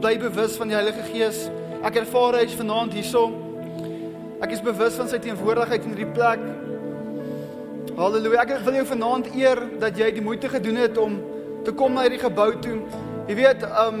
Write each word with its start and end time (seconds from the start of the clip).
bly 0.00 0.16
bewus 0.18 0.56
van 0.56 0.70
die 0.70 0.76
Heilige 0.76 1.02
Gees. 1.12 1.42
Ek 1.84 1.98
ervaar 2.00 2.38
hy 2.38 2.46
is 2.46 2.56
vanaand 2.56 2.94
hierso. 2.96 3.26
Ek 4.40 4.54
is 4.56 4.62
bewus 4.64 4.96
van 4.96 5.10
sy 5.10 5.18
teenwoordigheid 5.20 5.84
in 5.84 5.92
hierdie 5.92 6.14
plek. 6.16 6.40
Halleluja. 7.98 8.46
Ek 8.46 8.62
wil 8.64 8.78
jou 8.78 8.86
vanaand 8.94 9.28
eer 9.36 9.60
dat 9.82 9.98
jy 10.00 10.08
die 10.16 10.24
moeite 10.24 10.48
gedoen 10.48 10.80
het 10.80 10.96
om 11.00 11.18
te 11.66 11.74
kom 11.76 11.92
na 11.92 12.06
hierdie 12.06 12.22
gebou 12.22 12.48
toe. 12.64 12.78
Jy 13.28 13.36
weet, 13.42 13.66
um 13.82 14.00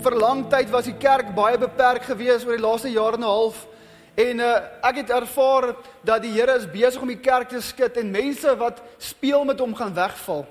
vir 0.00 0.16
lang 0.16 0.46
tyd 0.48 0.70
was 0.72 0.88
die 0.88 0.96
kerk 0.96 1.34
baie 1.36 1.58
beperk 1.60 2.06
geweest 2.08 2.48
oor 2.48 2.56
die 2.56 2.64
laaste 2.64 2.88
jaar 2.88 3.18
en 3.18 3.20
'n 3.20 3.28
half. 3.28 3.66
En 4.16 4.40
uh, 4.40 4.56
ek 4.88 5.04
het 5.04 5.10
ervaar 5.10 5.76
dat 6.02 6.22
die 6.22 6.32
Here 6.32 6.56
is 6.56 6.64
besig 6.64 7.02
om 7.02 7.08
die 7.08 7.20
kerk 7.20 7.48
te 7.48 7.60
skud 7.60 7.96
en 7.96 8.10
mense 8.10 8.56
wat 8.56 8.80
speel 8.96 9.44
met 9.44 9.60
hom 9.60 9.74
gaan 9.74 9.94
wegval. 9.94 10.46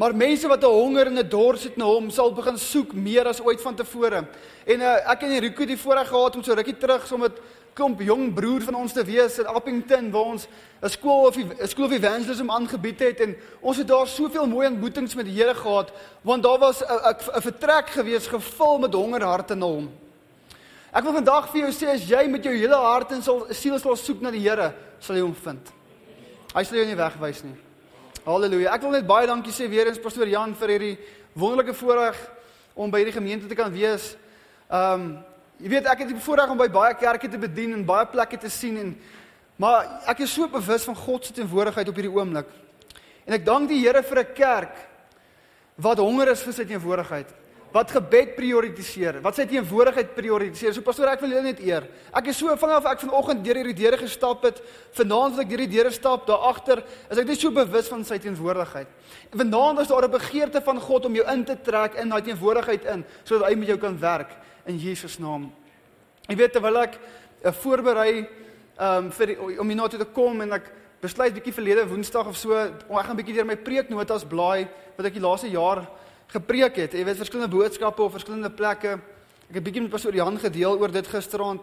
Maar 0.00 0.14
mense 0.16 0.48
wat 0.48 0.62
'n 0.64 0.66
honger 0.66 1.06
en 1.06 1.18
'n 1.18 1.28
dors 1.28 1.62
het 1.62 1.76
na 1.76 1.84
hom 1.84 2.10
sal 2.10 2.32
begin 2.32 2.58
soek 2.58 2.92
meer 2.92 3.26
as 3.26 3.40
ooit 3.40 3.60
vantevore. 3.60 4.24
En 4.64 4.80
uh, 4.80 5.10
ek 5.10 5.22
en 5.22 5.38
Rico 5.38 5.60
het 5.60 5.68
die 5.68 5.78
voorreg 5.78 6.08
gehad 6.08 6.36
om 6.36 6.42
so 6.42 6.54
rukkie 6.54 6.76
terug 6.76 7.06
so 7.06 7.16
met 7.16 7.32
klomp 7.74 8.00
jong 8.00 8.34
broer 8.34 8.62
van 8.62 8.74
ons 8.74 8.92
te 8.92 9.04
wees 9.04 9.38
in 9.38 9.46
Appington 9.46 10.10
waar 10.10 10.22
ons 10.22 10.46
'n 10.82 10.88
skool 10.88 11.26
of 11.26 11.36
'n 11.36 11.66
skool 11.68 11.84
of 11.84 11.92
evangelism 11.92 12.50
aangebied 12.50 13.00
het 13.00 13.20
en 13.20 13.36
ons 13.60 13.76
het 13.76 13.88
daar 13.88 14.06
soveel 14.06 14.46
mooi 14.46 14.66
ontmoetings 14.68 15.14
met 15.14 15.26
die 15.26 15.34
Here 15.34 15.54
gehad 15.54 15.92
want 16.22 16.42
daar 16.42 16.58
was 16.58 16.82
'n 16.82 17.40
vertrek 17.40 17.90
gewees 17.90 18.26
gevul 18.26 18.78
met 18.78 18.94
honger 18.94 19.22
harte 19.22 19.54
na 19.54 19.66
hom. 19.66 19.90
Ek 20.92 21.02
wil 21.02 21.12
vandag 21.12 21.50
vir 21.50 21.60
jou 21.60 21.72
sê 21.72 21.88
as 21.88 22.08
jy 22.08 22.26
met 22.28 22.44
jou 22.44 22.54
hele 22.54 22.76
hart 22.76 23.12
en 23.12 23.22
siel 23.50 23.78
sal 23.78 23.96
soek 23.96 24.20
na 24.20 24.30
die 24.30 24.48
Here, 24.48 24.74
sal 24.98 25.16
jy 25.16 25.22
hom 25.22 25.34
vind. 25.34 25.72
Hy 26.54 26.64
sal 26.64 26.76
jou 26.76 26.86
nie 26.86 26.96
wegwys 26.96 27.42
nie. 27.44 27.69
Halleluja. 28.30 28.70
Ek 28.76 28.84
wil 28.84 28.94
net 28.94 29.08
baie 29.08 29.26
dankie 29.26 29.52
sê 29.54 29.66
weer 29.70 29.88
eens 29.90 29.98
pastoor 29.98 30.28
Jan 30.30 30.52
vir 30.58 30.74
hierdie 30.74 30.96
wonderlike 31.34 31.74
voorreg 31.74 32.18
om 32.78 32.90
by 32.92 33.00
hierdie 33.02 33.16
gemeente 33.16 33.48
te 33.50 33.58
kan 33.58 33.72
wees. 33.74 34.12
Um 34.70 35.16
jy 35.60 35.72
weet 35.74 35.88
ek 35.90 36.04
het 36.04 36.12
die 36.12 36.22
voorreg 36.22 36.52
om 36.52 36.60
by 36.60 36.68
baie 36.72 36.94
kerke 36.96 37.28
te 37.28 37.40
bedien 37.40 37.74
en 37.76 37.82
baie 37.84 38.06
plekke 38.08 38.38
te 38.40 38.48
sien 38.52 38.78
en 38.80 38.94
maar 39.60 39.90
ek 40.08 40.22
is 40.24 40.32
so 40.32 40.48
bewus 40.48 40.86
van 40.88 40.96
God 40.96 41.26
se 41.26 41.34
teenwoordigheid 41.36 41.90
op 41.90 41.98
hierdie 41.98 42.14
oomblik. 42.14 42.48
En 43.26 43.36
ek 43.36 43.44
dank 43.44 43.68
die 43.68 43.82
Here 43.82 44.02
vir 44.02 44.22
'n 44.22 44.34
kerk 44.34 44.76
wat 45.76 45.98
honger 45.98 46.30
is 46.30 46.42
vir 46.42 46.52
sy 46.52 46.64
teenwoordigheid 46.64 47.28
wat 47.70 47.92
gebed 47.94 48.32
prioritiseer, 48.34 49.20
wat 49.22 49.36
sy 49.38 49.44
teenwoordigheid 49.46 50.10
prioritiseer. 50.16 50.72
So 50.74 50.82
pastoor, 50.82 51.12
ek 51.12 51.22
wil 51.22 51.34
julle 51.36 51.44
net 51.44 51.60
eer. 51.62 51.86
Ek 52.16 52.30
is 52.32 52.40
so 52.40 52.50
vanaf 52.58 52.88
ek 52.90 53.04
vanoggend 53.04 53.44
deur 53.46 53.60
hierdie 53.60 53.76
deure 53.78 54.00
gestap 54.00 54.42
het, 54.48 54.58
vanaand 54.98 55.36
as 55.36 55.44
ek 55.44 55.52
deur 55.52 55.62
die 55.62 55.70
deure 55.76 55.92
stap, 55.94 56.26
daar 56.26 56.48
agter, 56.50 56.82
is 57.06 57.20
ek 57.22 57.30
net 57.30 57.38
so 57.38 57.54
bewus 57.54 57.90
van 57.92 58.02
sy 58.06 58.18
teenwoordigheid. 58.22 58.90
En 59.30 59.42
vanaand 59.44 59.84
is 59.84 59.92
daar 59.92 60.08
'n 60.08 60.10
begeerte 60.10 60.60
van 60.60 60.80
God 60.80 61.06
om 61.06 61.14
jou 61.14 61.26
in 61.32 61.44
te 61.44 61.56
trek 61.62 61.94
in 61.94 62.08
daai 62.08 62.22
teenwoordigheid 62.22 62.84
in, 62.84 63.04
sodat 63.24 63.48
hy 63.48 63.54
met 63.54 63.68
jou 63.68 63.78
kan 63.78 63.98
werk 64.00 64.30
in 64.66 64.76
Jesus 64.78 65.18
naam. 65.18 65.52
Jy 66.28 66.36
weet 66.36 66.52
terwyl 66.52 66.76
ek 66.82 66.98
uh, 67.44 67.52
voorberei 67.52 68.26
um 68.80 69.10
vir 69.12 69.26
die, 69.26 69.36
om 69.60 69.68
hier 69.68 69.76
na 69.76 69.88
toe 69.88 69.98
te 69.98 70.04
kom 70.04 70.40
en 70.40 70.52
ek 70.52 70.72
besluit 71.00 71.34
bietjie 71.34 71.52
verlede 71.52 71.88
Woensdag 71.88 72.26
of 72.26 72.36
so, 72.36 72.52
ek 72.56 73.06
gaan 73.06 73.16
bietjie 73.16 73.34
deur 73.34 73.48
my 73.48 73.56
preeknotas 73.56 74.24
blaai 74.24 74.68
wat 74.96 75.06
ek 75.06 75.14
die 75.16 75.24
laaste 75.24 75.48
jaar 75.48 75.86
gepreek 76.32 76.76
het. 76.76 76.94
Jy 76.94 77.04
weet 77.04 77.20
verskillende 77.20 77.52
boodskappe 77.52 78.02
op 78.02 78.14
verskillende 78.14 78.50
plekke. 78.50 78.98
Ek 79.50 79.58
het 79.58 79.66
bietjie 79.66 79.82
met 79.82 79.92
pastoor 79.92 80.14
Jan 80.14 80.38
gedeel 80.38 80.78
oor 80.78 80.92
dit 80.94 81.06
gisteraand. 81.10 81.62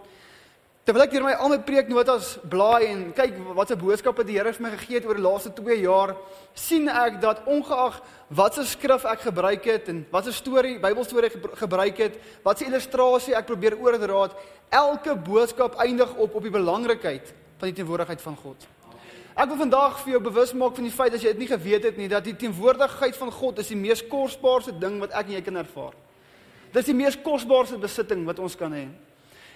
Terwyl 0.88 1.04
ek 1.04 1.18
hier 1.18 1.24
my 1.26 1.34
al 1.36 1.52
my 1.52 1.58
preeknotas 1.68 2.38
blaai 2.48 2.86
en 2.88 3.00
kyk 3.16 3.34
wat 3.58 3.68
se 3.68 3.76
boodskappe 3.76 4.24
die 4.24 4.38
Here 4.38 4.54
vir 4.56 4.64
my 4.64 4.70
gegee 4.78 4.96
het 5.02 5.08
oor 5.10 5.20
die 5.20 5.24
laaste 5.26 5.52
2 5.52 5.76
jaar, 5.82 6.14
sien 6.56 6.88
ek 6.88 7.18
dat 7.20 7.42
ongeag 7.44 7.98
watse 8.40 8.64
skrif 8.70 9.04
ek 9.04 9.26
gebruik 9.26 9.68
het 9.68 9.90
en 9.92 10.06
watse 10.14 10.32
storie, 10.32 10.78
Bybelstorie 10.80 11.34
gebruik 11.60 12.00
het, 12.06 12.16
watse 12.48 12.64
illustrasie 12.70 13.36
ek 13.36 13.52
probeer 13.52 13.76
oordra, 13.76 14.30
elke 14.72 15.18
boodskap 15.28 15.76
eindig 15.84 16.16
op 16.16 16.40
op 16.40 16.48
die 16.48 16.56
belangrikheid 16.56 17.36
van 17.60 17.68
die 17.68 17.76
teenwoordigheid 17.82 18.24
van 18.24 18.40
God. 18.40 18.68
Ek 19.38 19.52
wil 19.52 19.60
vandag 19.60 20.00
vir 20.02 20.16
jou 20.16 20.20
bewus 20.26 20.52
maak 20.58 20.74
van 20.74 20.88
die 20.88 20.94
feit 20.96 21.12
dat 21.14 21.22
jy 21.22 21.30
dit 21.30 21.44
nie 21.44 21.52
geweet 21.52 21.84
het 21.86 21.98
nie 22.00 22.08
dat 22.10 22.26
die 22.26 22.34
teenwoordigheid 22.42 23.14
van 23.20 23.30
God 23.30 23.60
is 23.62 23.68
die 23.70 23.78
mees 23.78 24.02
kosbaarste 24.10 24.74
ding 24.82 24.96
wat 25.04 25.12
ek 25.14 25.28
en 25.30 25.36
jy 25.36 25.42
kan 25.46 25.60
ervaar. 25.62 25.94
Dit 26.72 26.80
is 26.82 26.90
die 26.90 26.96
mees 26.98 27.18
kosbaarste 27.22 27.78
besitting 27.78 28.24
wat 28.26 28.42
ons 28.42 28.58
kan 28.58 28.74
hê. 28.74 28.88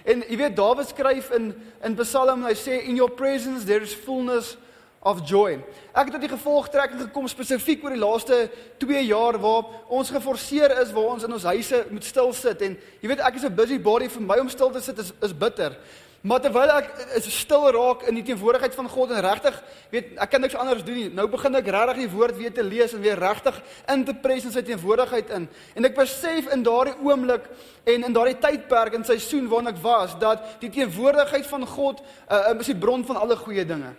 En 0.06 0.22
jy 0.22 0.38
weet 0.38 0.54
Dawid 0.54 0.92
skryf 0.92 1.32
in 1.34 1.50
in 1.82 1.96
Psalm 1.98 2.46
hy 2.46 2.54
sê 2.54 2.78
in 2.86 3.00
your 3.00 3.10
presence 3.10 3.66
there 3.66 3.82
is 3.82 3.94
fullness 4.06 4.54
of 5.02 5.24
joy. 5.26 5.56
Ek 5.90 6.06
het 6.06 6.14
tot 6.14 6.22
die 6.22 6.30
gevolgtrekking 6.30 7.02
gekom 7.08 7.26
spesifiek 7.26 7.82
oor 7.82 7.96
die 7.96 8.02
laaste 8.04 8.38
2 8.78 9.02
jaar 9.08 9.40
waar 9.42 9.66
ons 9.90 10.14
geforseer 10.14 10.76
is 10.78 10.94
waar 10.94 11.16
ons 11.16 11.26
in 11.26 11.34
ons 11.34 11.48
huise 11.50 11.82
moet 11.90 12.06
stil 12.06 12.30
sit 12.38 12.62
en 12.62 12.78
jy 13.02 13.10
weet 13.10 13.26
ek 13.26 13.34
is 13.34 13.50
'n 13.50 13.54
busy 13.54 13.82
body 13.82 14.06
vir 14.06 14.22
my 14.22 14.38
om 14.38 14.48
stil 14.48 14.70
te 14.70 14.80
sit 14.80 14.98
is 14.98 15.12
is 15.22 15.34
bitter. 15.34 15.74
Maar 16.22 16.38
terwyl 16.38 16.70
ek 16.70 16.90
is 17.18 17.26
stil 17.34 17.64
raak 17.74 18.04
in 18.06 18.14
die 18.14 18.22
teenwoordigheid 18.22 18.76
van 18.78 18.86
God 18.88 19.10
en 19.10 19.24
regtig 19.24 19.56
weet 19.90 20.12
ek 20.22 20.30
kan 20.30 20.44
niks 20.44 20.54
anders 20.54 20.84
doen 20.86 21.00
nie. 21.00 21.08
Nou 21.10 21.24
begin 21.32 21.58
ek 21.58 21.70
regtig 21.74 22.04
die 22.04 22.12
woord 22.12 22.36
weer 22.38 22.52
te 22.54 22.62
lees 22.62 22.94
en 22.94 23.02
weer 23.02 23.18
regtig 23.18 23.58
in 23.90 24.04
te 24.06 24.14
pres 24.14 24.46
in 24.46 24.54
sy 24.54 24.62
teenwoordigheid 24.68 25.32
in. 25.34 25.48
En 25.74 25.88
ek 25.90 25.96
besef 25.98 26.46
in 26.54 26.62
daardie 26.62 26.94
oomblik 27.02 27.48
en 27.90 28.06
in 28.06 28.14
daardie 28.14 28.38
tydperk 28.38 28.94
en 28.94 29.08
seisoen 29.08 29.50
waarin 29.50 29.72
ek 29.72 29.82
was 29.82 30.14
dat 30.22 30.46
die 30.62 30.70
teenwoordigheid 30.70 31.48
van 31.50 31.66
God 31.66 32.04
uh, 32.30 32.54
is 32.54 32.70
die 32.70 32.78
bron 32.78 33.02
van 33.08 33.18
alle 33.18 33.40
goeie 33.42 33.66
dinge. 33.66 33.90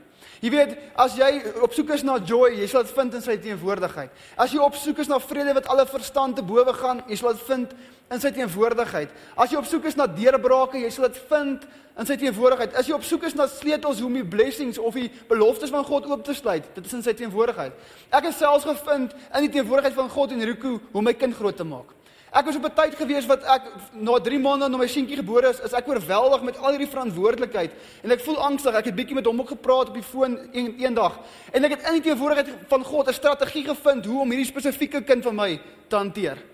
Jy 0.44 0.50
weet, 0.52 0.74
as 1.00 1.14
jy 1.16 1.30
op 1.64 1.72
soek 1.72 1.94
is 1.96 2.02
na 2.04 2.18
joy, 2.20 2.50
jy 2.58 2.66
sal 2.68 2.84
dit 2.84 2.92
vind 2.98 3.14
in 3.16 3.22
sy 3.24 3.38
teenwoordigheid. 3.40 4.12
As 4.36 4.52
jy 4.52 4.60
op 4.60 4.76
soek 4.76 4.98
is 5.00 5.08
na 5.08 5.22
vrede 5.24 5.54
wat 5.56 5.70
alle 5.72 5.86
verstand 5.88 6.36
te 6.36 6.44
bowe 6.44 6.74
gaan, 6.76 7.00
jy 7.08 7.16
sal 7.22 7.32
dit 7.32 7.46
vind 7.48 7.72
in 8.12 8.20
sy 8.20 8.34
teenwoordigheid. 8.36 9.14
As 9.40 9.54
jy 9.54 9.62
op 9.62 9.70
soek 9.72 9.88
is 9.88 9.96
na 9.96 10.10
deurbrake, 10.12 10.82
jy 10.84 10.92
sal 10.92 11.08
dit 11.08 11.22
vind 11.30 11.64
in 11.96 12.10
sy 12.10 12.20
teenwoordigheid. 12.20 12.76
As 12.76 12.92
jy 12.92 12.98
op 12.98 13.08
soek 13.08 13.24
is 13.30 13.38
na 13.40 13.48
sleutels 13.48 14.04
om 14.04 14.20
die 14.20 14.26
blessings 14.36 14.82
of 14.82 15.00
die 15.00 15.08
beloftes 15.32 15.72
van 15.72 15.88
God 15.88 16.12
oop 16.12 16.28
te 16.28 16.36
sluit, 16.36 16.68
dit 16.76 16.92
is 16.92 17.00
in 17.00 17.08
sy 17.08 17.16
teenwoordigheid. 17.24 17.80
Ek 18.12 18.28
het 18.28 18.36
selfs 18.36 18.68
gevind 18.68 19.16
in 19.16 19.48
die 19.48 19.54
teenwoordigheid 19.56 19.96
van 19.96 20.12
God 20.12 20.36
en 20.36 20.44
Riku 20.52 20.76
hoe 20.92 21.06
my 21.08 21.16
kind 21.16 21.40
groot 21.40 21.56
te 21.56 21.68
maak. 21.68 21.96
Ek 22.34 22.46
was 22.46 22.56
op 22.56 22.66
'n 22.66 22.74
tyd 22.74 22.96
gewees 22.98 23.26
wat 23.30 23.44
ek 23.44 23.62
na 23.94 24.18
3 24.18 24.40
maande 24.40 24.68
na 24.68 24.78
my 24.78 24.88
seentjie 24.88 25.18
gebore 25.18 25.50
is, 25.50 25.60
is 25.60 25.74
ek 25.74 25.88
oorweldig 25.88 26.42
met 26.42 26.58
al 26.58 26.72
hierdie 26.74 26.90
verantwoordelikheid 26.90 27.72
en 28.02 28.12
ek 28.12 28.24
voel 28.26 28.38
angstig. 28.38 28.74
Ek 28.74 28.86
het 28.86 28.96
bietjie 28.96 29.16
met 29.16 29.26
hom 29.26 29.40
ook 29.40 29.54
gepraat 29.54 29.88
op 29.88 29.94
die 29.94 30.04
foon 30.04 30.40
een, 30.52 30.74
eendag 30.80 31.20
en 31.52 31.64
ek 31.64 31.72
het 31.72 31.88
in 31.88 32.02
die 32.02 32.10
teenwoordigheid 32.10 32.50
van 32.68 32.84
God 32.84 33.08
'n 33.08 33.14
strategie 33.14 33.64
gevind 33.64 34.06
hoe 34.06 34.22
om 34.22 34.30
hierdie 34.30 34.50
spesifieke 34.50 35.04
kind 35.04 35.24
van 35.24 35.36
my 35.36 35.62
te 35.88 35.96
hanteer. 35.96 36.53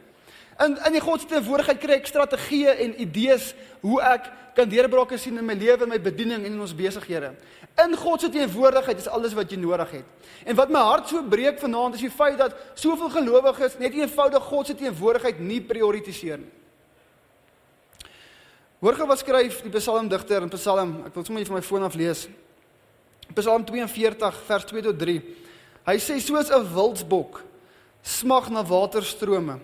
In 0.60 0.76
in 0.86 0.96
die 0.98 1.02
God 1.02 1.22
se 1.22 1.28
teenwoordigheid 1.28 1.80
kry 1.80 1.98
ek 2.00 2.08
strategieë 2.10 2.76
en 2.84 2.98
idees 3.00 3.54
hoe 3.82 4.02
ek 4.04 4.28
kan 4.58 4.68
deurbrake 4.70 5.18
sien 5.18 5.38
in 5.40 5.46
my 5.48 5.56
lewe 5.56 5.88
my 5.88 6.00
bediening 6.04 6.44
en 6.44 6.52
in 6.52 6.60
ons 6.60 6.76
besighede. 6.76 7.32
In 7.80 7.96
God 7.96 8.22
se 8.22 8.30
teenwoordigheid 8.34 9.00
is 9.00 9.08
alles 9.08 9.34
wat 9.38 9.52
jy 9.52 9.60
nodig 9.62 9.92
het. 10.00 10.30
En 10.44 10.58
wat 10.60 10.72
my 10.74 10.82
hart 10.84 11.08
so 11.08 11.24
breek 11.24 11.62
vanaand 11.64 11.96
is 11.96 12.04
die 12.04 12.12
feit 12.12 12.38
dat 12.42 12.58
soveel 12.76 13.10
gelowiges 13.14 13.80
net 13.80 13.96
eenvoudig 13.96 14.44
God 14.52 14.68
se 14.68 14.76
teenwoordigheid 14.76 15.40
nie 15.40 15.62
prioritiseer 15.64 16.44
nie. 16.44 16.56
Hoor 18.80 18.96
gou 18.96 19.08
wat 19.10 19.20
skryf 19.20 19.58
die 19.66 19.72
psalmdigter 19.74 20.46
in 20.46 20.52
Psalm, 20.54 20.94
ek 21.08 21.16
wil 21.16 21.26
sommer 21.28 21.44
net 21.44 21.50
van 21.52 21.58
my 21.60 21.64
foon 21.68 21.84
af 21.84 21.98
lees. 22.00 22.28
Psalm 23.36 23.66
42 23.68 24.38
vers 24.48 24.68
2 24.70 24.84
tot 24.86 25.02
3. 25.02 25.18
Hy 25.90 25.96
sê 26.00 26.16
soos 26.20 26.52
'n 26.52 26.68
wildsbok 26.74 27.44
smag 28.02 28.50
na 28.50 28.64
waterstrome, 28.64 29.60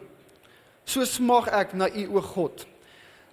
so 0.86 1.06
smag 1.06 1.50
ek 1.54 1.74
na 1.78 1.90
U 1.90 2.20
o 2.20 2.22
God. 2.22 2.66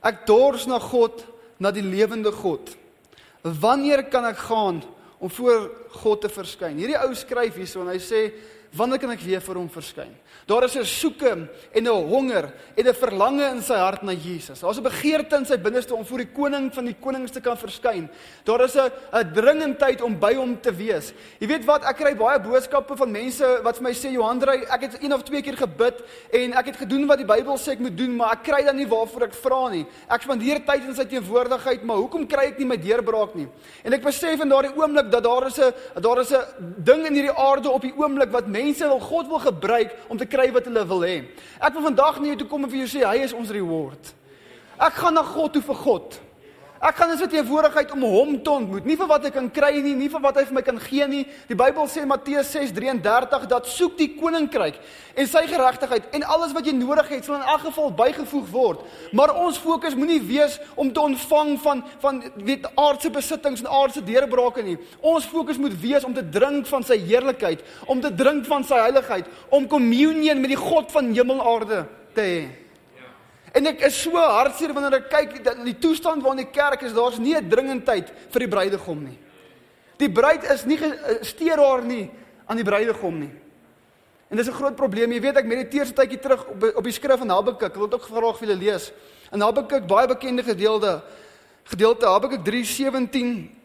Ek 0.02 0.24
dors 0.26 0.66
na 0.66 0.80
God, 0.82 1.22
na 1.62 1.70
die 1.70 1.84
lewende 1.84 2.32
God. 2.34 2.72
Wanneer 3.42 4.04
kan 4.10 4.26
ek 4.30 4.40
gaan 4.48 4.80
om 5.22 5.30
voor 5.30 5.68
God 6.02 6.24
te 6.24 6.30
verskyn? 6.32 6.80
Hierdie 6.80 6.98
ou 6.98 7.14
skryf 7.18 7.58
hierso 7.58 7.84
en 7.84 7.92
hy 7.92 8.00
sê 8.02 8.24
wanneer 8.74 9.02
kan 9.02 9.14
ek 9.14 9.22
weer 9.26 9.42
vir 9.44 9.60
hom 9.60 9.70
verskyn? 9.70 10.12
Daar 10.46 10.64
is 10.64 10.76
'n 10.76 10.84
soeke 10.84 11.48
en 11.72 11.84
'n 11.84 11.86
honger 11.86 12.52
en 12.76 12.86
'n 12.86 12.94
verlange 12.94 13.44
in 13.50 13.62
sy 13.62 13.74
hart 13.74 14.02
na 14.02 14.12
Jesus. 14.12 14.60
Daar's 14.60 14.78
'n 14.78 14.82
begeerte 14.82 15.36
in 15.36 15.46
sy 15.46 15.56
binneste 15.56 15.94
om 15.94 16.04
voor 16.04 16.18
die 16.18 16.32
koning 16.32 16.74
van 16.74 16.84
die 16.84 16.96
konings 17.00 17.30
te 17.30 17.40
kan 17.40 17.56
verskyn. 17.56 18.10
Daar 18.44 18.64
is 18.64 18.74
'n 18.74 18.90
'n 19.12 19.32
dringendheid 19.32 20.02
om 20.02 20.18
by 20.18 20.34
hom 20.34 20.60
te 20.60 20.74
wees. 20.74 21.12
Jy 21.38 21.46
weet 21.46 21.64
wat, 21.64 21.84
ek 21.84 21.96
kry 21.96 22.16
baie 22.16 22.40
boodskappe 22.40 22.96
van 22.96 23.10
mense 23.10 23.60
wat 23.62 23.76
vir 23.76 23.82
my 23.82 23.92
sê 23.92 24.10
Johandrey, 24.12 24.64
ek 24.68 24.80
het 24.80 25.02
een 25.02 25.12
of 25.12 25.22
twee 25.22 25.42
keer 25.42 25.56
gebid 25.56 26.02
en 26.32 26.52
ek 26.52 26.66
het 26.66 26.76
gedoen 26.76 27.06
wat 27.06 27.18
die 27.18 27.26
Bybel 27.26 27.56
sê 27.56 27.72
ek 27.72 27.78
moet 27.78 27.96
doen, 27.96 28.16
maar 28.16 28.32
ek 28.32 28.42
kry 28.42 28.64
dan 28.64 28.76
nie 28.76 28.88
waarvoor 28.88 29.22
ek 29.22 29.34
vra 29.34 29.68
nie. 29.68 29.86
Ek 30.08 30.22
spandeer 30.22 30.64
tyd 30.66 30.84
in 30.84 30.94
sy 30.94 31.04
teenwoordigheid, 31.04 31.82
maar 31.84 31.96
hoekom 31.96 32.26
kry 32.26 32.46
ek 32.52 32.58
nie 32.58 32.66
my 32.66 32.76
deurbraak 32.76 33.34
nie? 33.34 33.48
En 33.84 33.92
ek 33.92 34.02
besef 34.02 34.40
in 34.40 34.48
daardie 34.48 34.74
oomblik 34.76 35.10
dat 35.10 35.22
daar 35.22 35.46
is 35.46 35.58
'n 35.58 35.72
daar 36.00 36.20
is 36.20 36.32
'n 36.32 36.44
ding 36.78 37.06
in 37.06 37.14
hierdie 37.14 37.38
aarde 37.38 37.70
op 37.70 37.82
die 37.82 37.94
oomblik 37.96 38.30
wat 38.30 38.46
mense 38.46 38.86
wil 38.86 39.00
God 39.00 39.26
wil 39.28 39.38
gebruik 39.38 39.94
om 40.08 40.18
te 40.22 40.28
kry 40.30 40.48
wat 40.54 40.68
hulle 40.70 40.84
wil 40.88 41.04
hê. 41.06 41.16
Ek 41.58 41.74
wil 41.74 41.88
vandag 41.90 42.20
nie 42.22 42.36
toe 42.38 42.48
kom 42.50 42.64
en 42.64 42.72
vir 42.72 42.84
jou 42.84 42.90
sê 42.94 43.06
hy 43.06 43.24
is 43.26 43.34
ons 43.36 43.50
reward. 43.54 44.12
Ek 44.78 45.00
gaan 45.02 45.18
na 45.18 45.24
God 45.26 45.56
toe 45.56 45.64
vir 45.66 45.80
God. 45.82 46.20
Ek 46.82 46.96
gaan 46.98 47.12
in 47.14 47.18
sy 47.20 47.28
teenwoordigheid 47.30 47.92
om 47.94 48.02
hom 48.10 48.30
te 48.42 48.50
ontmoet, 48.50 48.86
nie 48.88 48.96
vir 48.98 49.06
wat 49.06 49.28
ek 49.28 49.36
kan 49.36 49.46
kry 49.54 49.76
nie, 49.84 49.92
nie 49.94 50.08
vir 50.10 50.22
wat 50.24 50.40
hy 50.40 50.42
vir 50.48 50.56
my 50.56 50.62
kan 50.66 50.80
gee 50.82 51.04
nie. 51.06 51.20
Die 51.46 51.54
Bybel 51.54 51.86
sê 51.86 52.02
Matteus 52.10 52.48
6:33 52.50 53.44
dat 53.52 53.68
soek 53.70 53.92
die 54.00 54.08
koninkryk 54.16 54.80
en 55.14 55.28
sy 55.30 55.44
geregtigheid 55.46 56.08
en 56.18 56.26
alles 56.34 56.50
wat 56.56 56.66
jy 56.66 56.72
nodig 56.74 57.12
het 57.14 57.28
sal 57.28 57.36
in 57.36 57.46
elk 57.52 57.68
geval 57.68 57.92
bygevoeg 58.00 58.48
word. 58.50 58.80
Maar 59.14 59.30
ons 59.44 59.60
fokus 59.62 59.94
moenie 59.94 60.18
wees 60.26 60.56
om 60.74 60.90
te 60.90 61.00
ontvang 61.00 61.52
van 61.62 61.84
van 62.02 62.18
weet 62.34 62.66
aardse 62.74 63.12
besittings 63.14 63.62
en 63.62 63.70
aardse 63.70 64.02
deurbrake 64.02 64.64
nie. 64.66 64.74
Ons 64.98 65.28
fokus 65.30 65.62
moet 65.62 65.78
wees 65.84 66.02
om 66.02 66.14
te 66.14 66.26
drink 66.34 66.66
van 66.66 66.82
sy 66.82 66.98
heerlikheid, 66.98 67.62
om 67.86 68.02
te 68.02 68.10
drink 68.10 68.42
van 68.50 68.66
sy 68.66 68.82
heiligheid, 68.82 69.30
om 69.54 69.70
kommunion 69.70 70.42
met 70.42 70.56
die 70.56 70.58
God 70.58 70.90
van 70.90 71.14
hemel 71.14 71.38
en 71.38 71.46
aarde 71.46 71.84
te 72.18 72.26
hê. 72.26 72.42
En 73.52 73.66
ek 73.68 73.84
is 73.84 73.98
so 74.02 74.16
hartseer 74.16 74.72
wanneer 74.72 75.02
ek 75.02 75.10
kyk 75.12 75.44
dat 75.44 75.60
die 75.64 75.76
toestand 75.78 76.22
waarin 76.24 76.44
die 76.44 76.52
kerk 76.52 76.82
is, 76.82 76.94
daar's 76.96 77.18
nie 77.18 77.36
'n 77.36 77.48
dringendheid 77.48 78.12
vir 78.30 78.40
die 78.40 78.48
bruidegom 78.48 79.04
nie. 79.04 79.18
Die 79.98 80.10
bruid 80.10 80.44
is 80.44 80.64
nie 80.64 80.78
steur 81.20 81.58
haar 81.58 81.82
nie 81.84 82.10
aan 82.46 82.56
die 82.56 82.64
bruidegom 82.64 83.18
nie. 83.18 83.30
En 84.30 84.36
dis 84.36 84.48
'n 84.48 84.52
groot 84.52 84.76
probleem. 84.76 85.12
Jy 85.12 85.20
weet 85.20 85.36
ek 85.36 85.46
mediteer 85.46 85.86
so 85.86 85.92
tydjie 85.92 86.18
terug 86.18 86.46
op 86.48 86.76
op 86.76 86.84
die 86.84 86.92
skrif 86.92 87.18
van 87.18 87.28
Habakuk. 87.28 87.62
Ek 87.62 87.74
wil 87.74 87.88
dit 87.88 88.00
ook 88.00 88.08
graag 88.08 88.38
vir 88.38 88.48
julle 88.48 88.58
lees. 88.58 88.92
In 89.32 89.40
Habakuk 89.40 89.86
baie 89.86 90.08
bekende 90.08 90.42
gedeelte 90.42 91.02
gedeelte 91.64 92.06
Habakuk 92.06 92.42
3:17 92.44 93.61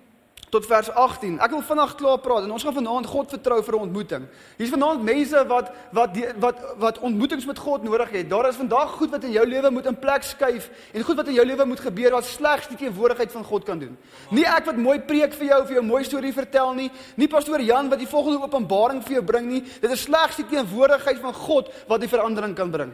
tot 0.49 0.65
vers 0.65 0.89
18. 0.91 1.39
Ek 1.43 1.51
wil 1.51 1.63
vanaand 1.67 1.95
klaar 1.99 2.19
praat 2.23 2.45
en 2.45 2.53
ons 2.55 2.63
gaan 2.63 2.75
vanaand 2.77 3.09
God 3.11 3.33
vertrou 3.35 3.57
vir 3.63 3.75
'n 3.75 3.81
ontmoeting. 3.87 4.27
Hier's 4.57 4.71
vanaand 4.71 5.03
mense 5.03 5.47
wat 5.47 5.71
wat 5.91 6.13
die, 6.13 6.25
wat 6.39 6.57
wat 6.77 6.99
ontmoetings 6.99 7.45
met 7.45 7.59
God 7.59 7.83
nodig 7.83 8.09
het. 8.09 8.29
Daar 8.29 8.47
is 8.47 8.55
vandag 8.55 8.91
goed 8.91 9.11
wat 9.11 9.23
in 9.23 9.31
jou 9.31 9.45
lewe 9.45 9.69
moet 9.71 9.85
in 9.85 9.99
plek 9.99 10.23
skuif 10.23 10.69
en 10.93 11.03
goed 11.03 11.15
wat 11.15 11.27
in 11.27 11.33
jou 11.33 11.45
lewe 11.45 11.65
moet 11.65 11.79
gebeur 11.79 12.11
wat 12.11 12.25
slegs 12.25 12.67
die 12.67 12.77
teenwoordigheid 12.77 13.31
van 13.31 13.43
God 13.43 13.63
kan 13.63 13.79
doen. 13.79 13.97
Nie 14.31 14.45
ek 14.45 14.65
wat 14.65 14.77
mooi 14.77 14.99
preek 14.99 15.33
vir 15.33 15.47
jou 15.47 15.61
of 15.61 15.69
jou 15.69 15.81
mooi 15.81 16.03
storie 16.03 16.33
vertel 16.33 16.73
nie, 16.73 16.91
nie 17.15 17.27
pastoor 17.27 17.61
Jan 17.61 17.89
wat 17.89 17.99
die 17.99 18.07
volgende 18.07 18.41
openbaring 18.41 19.03
vir 19.03 19.13
jou 19.13 19.23
bring 19.23 19.47
nie. 19.47 19.63
Dit 19.81 19.91
is 19.91 20.01
slegs 20.01 20.35
die 20.35 20.45
teenwoordigheid 20.45 21.19
van 21.19 21.33
God 21.33 21.71
wat 21.87 21.99
die 21.99 22.09
verandering 22.09 22.55
kan 22.55 22.71
bring. 22.71 22.93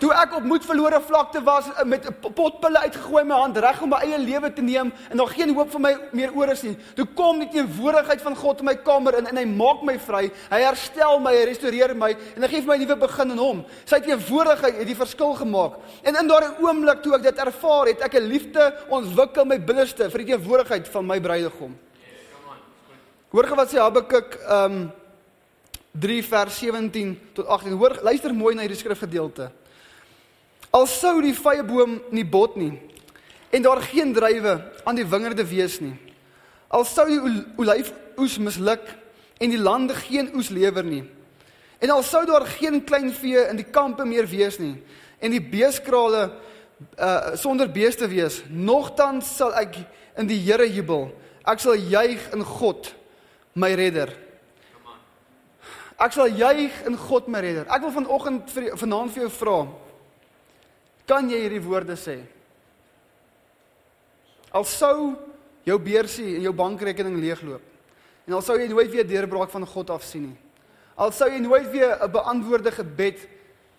Toe 0.00 0.10
ek 0.16 0.32
op 0.38 0.46
moed 0.48 0.64
verlore 0.64 0.96
vlakte 1.04 1.42
was 1.44 1.66
eh, 1.68 1.84
met 1.84 2.06
'n 2.08 2.32
potpille 2.32 2.78
uitgegooi 2.78 3.24
my 3.24 3.36
hand 3.36 3.56
reg 3.56 3.82
om 3.82 3.88
my 3.88 3.98
eie 4.00 4.18
lewe 4.18 4.52
te 4.52 4.62
neem 4.62 4.92
en 5.10 5.16
daar 5.16 5.28
geen 5.28 5.52
hoop 5.54 5.70
vir 5.70 5.80
my 5.80 5.92
meer 6.12 6.32
oor 6.32 6.48
is 6.48 6.62
nie. 6.62 6.76
Toe 6.94 7.04
kom 7.14 7.38
die 7.38 7.48
teenwoordigheid 7.48 8.22
van 8.22 8.36
God 8.36 8.58
in 8.60 8.64
my 8.64 8.74
kamer 8.76 9.18
in 9.18 9.26
en 9.26 9.36
hy 9.36 9.44
maak 9.44 9.82
my 9.82 9.98
vry. 9.98 10.30
Hy 10.50 10.60
herstel 10.60 11.20
my, 11.20 11.34
hy 11.36 11.44
restoreer 11.44 11.94
my 11.94 12.16
en 12.36 12.42
hy 12.42 12.48
gee 12.48 12.62
vir 12.62 12.68
my 12.68 12.76
'n 12.76 12.86
nuwe 12.86 12.96
begin 12.96 13.30
in 13.30 13.38
hom. 13.38 13.64
Sy 13.84 14.00
teenwoordigheid 14.00 14.78
het 14.78 14.86
die 14.86 14.96
verskil 14.96 15.34
gemaak. 15.34 15.76
En 16.02 16.16
in 16.16 16.28
daardie 16.28 16.64
oomblik 16.64 17.02
toe 17.02 17.14
ek 17.14 17.22
dit 17.22 17.38
ervaar, 17.38 17.86
het 17.86 18.00
ek 18.00 18.14
'n 18.14 18.24
liefde 18.24 18.74
ontwikkel 18.88 19.44
my 19.44 19.58
binneste 19.58 20.10
vir 20.10 20.18
die 20.24 20.32
teenwoordigheid 20.32 20.88
van 20.88 21.06
my 21.06 21.20
bruidegom. 21.20 21.76
Hoor 23.30 23.44
gou 23.44 23.56
wat 23.56 23.68
sê 23.68 23.78
Habakuk 23.78 24.38
ehm 24.48 24.72
um, 24.72 24.92
3 25.92 26.22
vers 26.22 26.58
17 26.58 27.18
tot 27.34 27.46
18. 27.46 27.72
Hoor 27.72 27.98
luister 28.02 28.34
mooi 28.34 28.54
na 28.54 28.62
hierdie 28.62 28.78
skrifgedeelte. 28.78 29.50
Al 30.70 30.86
sou 30.86 31.18
die 31.22 31.34
vyeboom 31.34 31.98
nie 32.14 32.24
bot 32.24 32.56
nie 32.56 32.74
en 33.50 33.62
daar 33.62 33.80
geen 33.82 34.12
druiwe 34.14 34.52
aan 34.86 34.94
die 34.94 35.06
wingerde 35.06 35.42
wees 35.46 35.80
nie. 35.82 35.96
Al 36.70 36.84
sou 36.86 37.08
die 37.08 37.18
olyfoes 37.58 38.38
misluk 38.38 38.84
en 39.42 39.50
die 39.50 39.58
lande 39.58 39.96
geen 39.98 40.30
oes 40.38 40.52
lewer 40.54 40.86
nie. 40.86 41.02
En 41.82 41.90
al 41.90 42.04
sou 42.06 42.22
daar 42.28 42.46
geen 42.46 42.78
klein 42.84 43.10
vee 43.10 43.42
in 43.48 43.58
die 43.58 43.66
kampe 43.66 44.06
meer 44.06 44.28
wees 44.30 44.60
nie 44.62 44.76
en 45.20 45.34
die 45.34 45.42
beeskrale 45.42 46.30
uh 46.96 47.36
sonder 47.36 47.68
beeste 47.68 48.08
wees, 48.08 48.40
nogtans 48.48 49.28
sal 49.36 49.52
ek 49.58 49.76
in 50.16 50.28
die 50.30 50.38
Here 50.40 50.64
jubel. 50.64 51.10
Ek 51.44 51.60
sal 51.60 51.76
juig 51.76 52.22
in 52.34 52.44
God, 52.44 52.88
my 53.54 53.72
redder. 53.76 54.12
Ek 56.00 56.14
sal 56.16 56.32
juig 56.32 56.72
in 56.88 56.96
God 56.96 57.28
my 57.28 57.42
redder. 57.44 57.66
Ek 57.68 57.84
wil 57.84 57.92
vanoggend 57.92 58.48
vir 58.54 58.70
vanaand 58.80 59.12
vir 59.12 59.26
jou 59.26 59.32
vra. 59.40 59.58
Kan 61.10 61.26
jy 61.26 61.40
hierdie 61.42 61.62
woorde 61.64 61.96
sê? 61.98 62.20
Al 64.54 64.66
sou 64.66 65.16
jou 65.66 65.78
beursie 65.82 66.36
en 66.36 66.46
jou 66.46 66.54
bankrekening 66.54 67.18
leegloop 67.18 67.66
en 68.28 68.36
al 68.36 68.44
sou 68.46 68.54
jy 68.60 68.68
nooit 68.70 68.90
weer 68.92 69.06
deurbraak 69.08 69.50
van 69.50 69.66
God 69.66 69.90
af 69.90 70.04
sien 70.06 70.28
nie. 70.28 70.38
Al 71.00 71.10
sou 71.16 71.26
jy 71.30 71.40
nooit 71.42 71.66
weer 71.72 71.98
'n 71.98 72.12
beantwoorde 72.12 72.70
gebed 72.70 73.26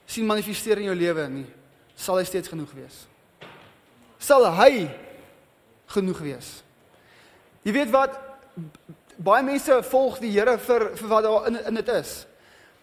sien 0.05 0.25
manifesteer 0.25 0.77
in 0.77 0.89
jou 0.91 0.95
lewe 0.95 1.27
nie, 1.29 1.45
sal 1.95 2.17
hy 2.17 2.23
steeds 2.23 2.49
genoeg 2.49 2.71
wees. 2.73 3.07
Sal 4.19 4.45
hy 4.51 4.89
genoeg 5.87 6.19
wees. 6.19 6.63
Jy 7.63 7.71
weet 7.71 7.91
wat 7.91 8.19
baie 9.17 9.43
mense 9.43 9.83
volg 9.83 10.19
die 10.19 10.31
Here 10.31 10.57
vir 10.57 10.95
vir 10.97 11.07
wat 11.07 11.23
daar 11.23 11.47
in 11.47 11.55
in 11.55 11.75
dit 11.75 11.89
is. 11.89 12.27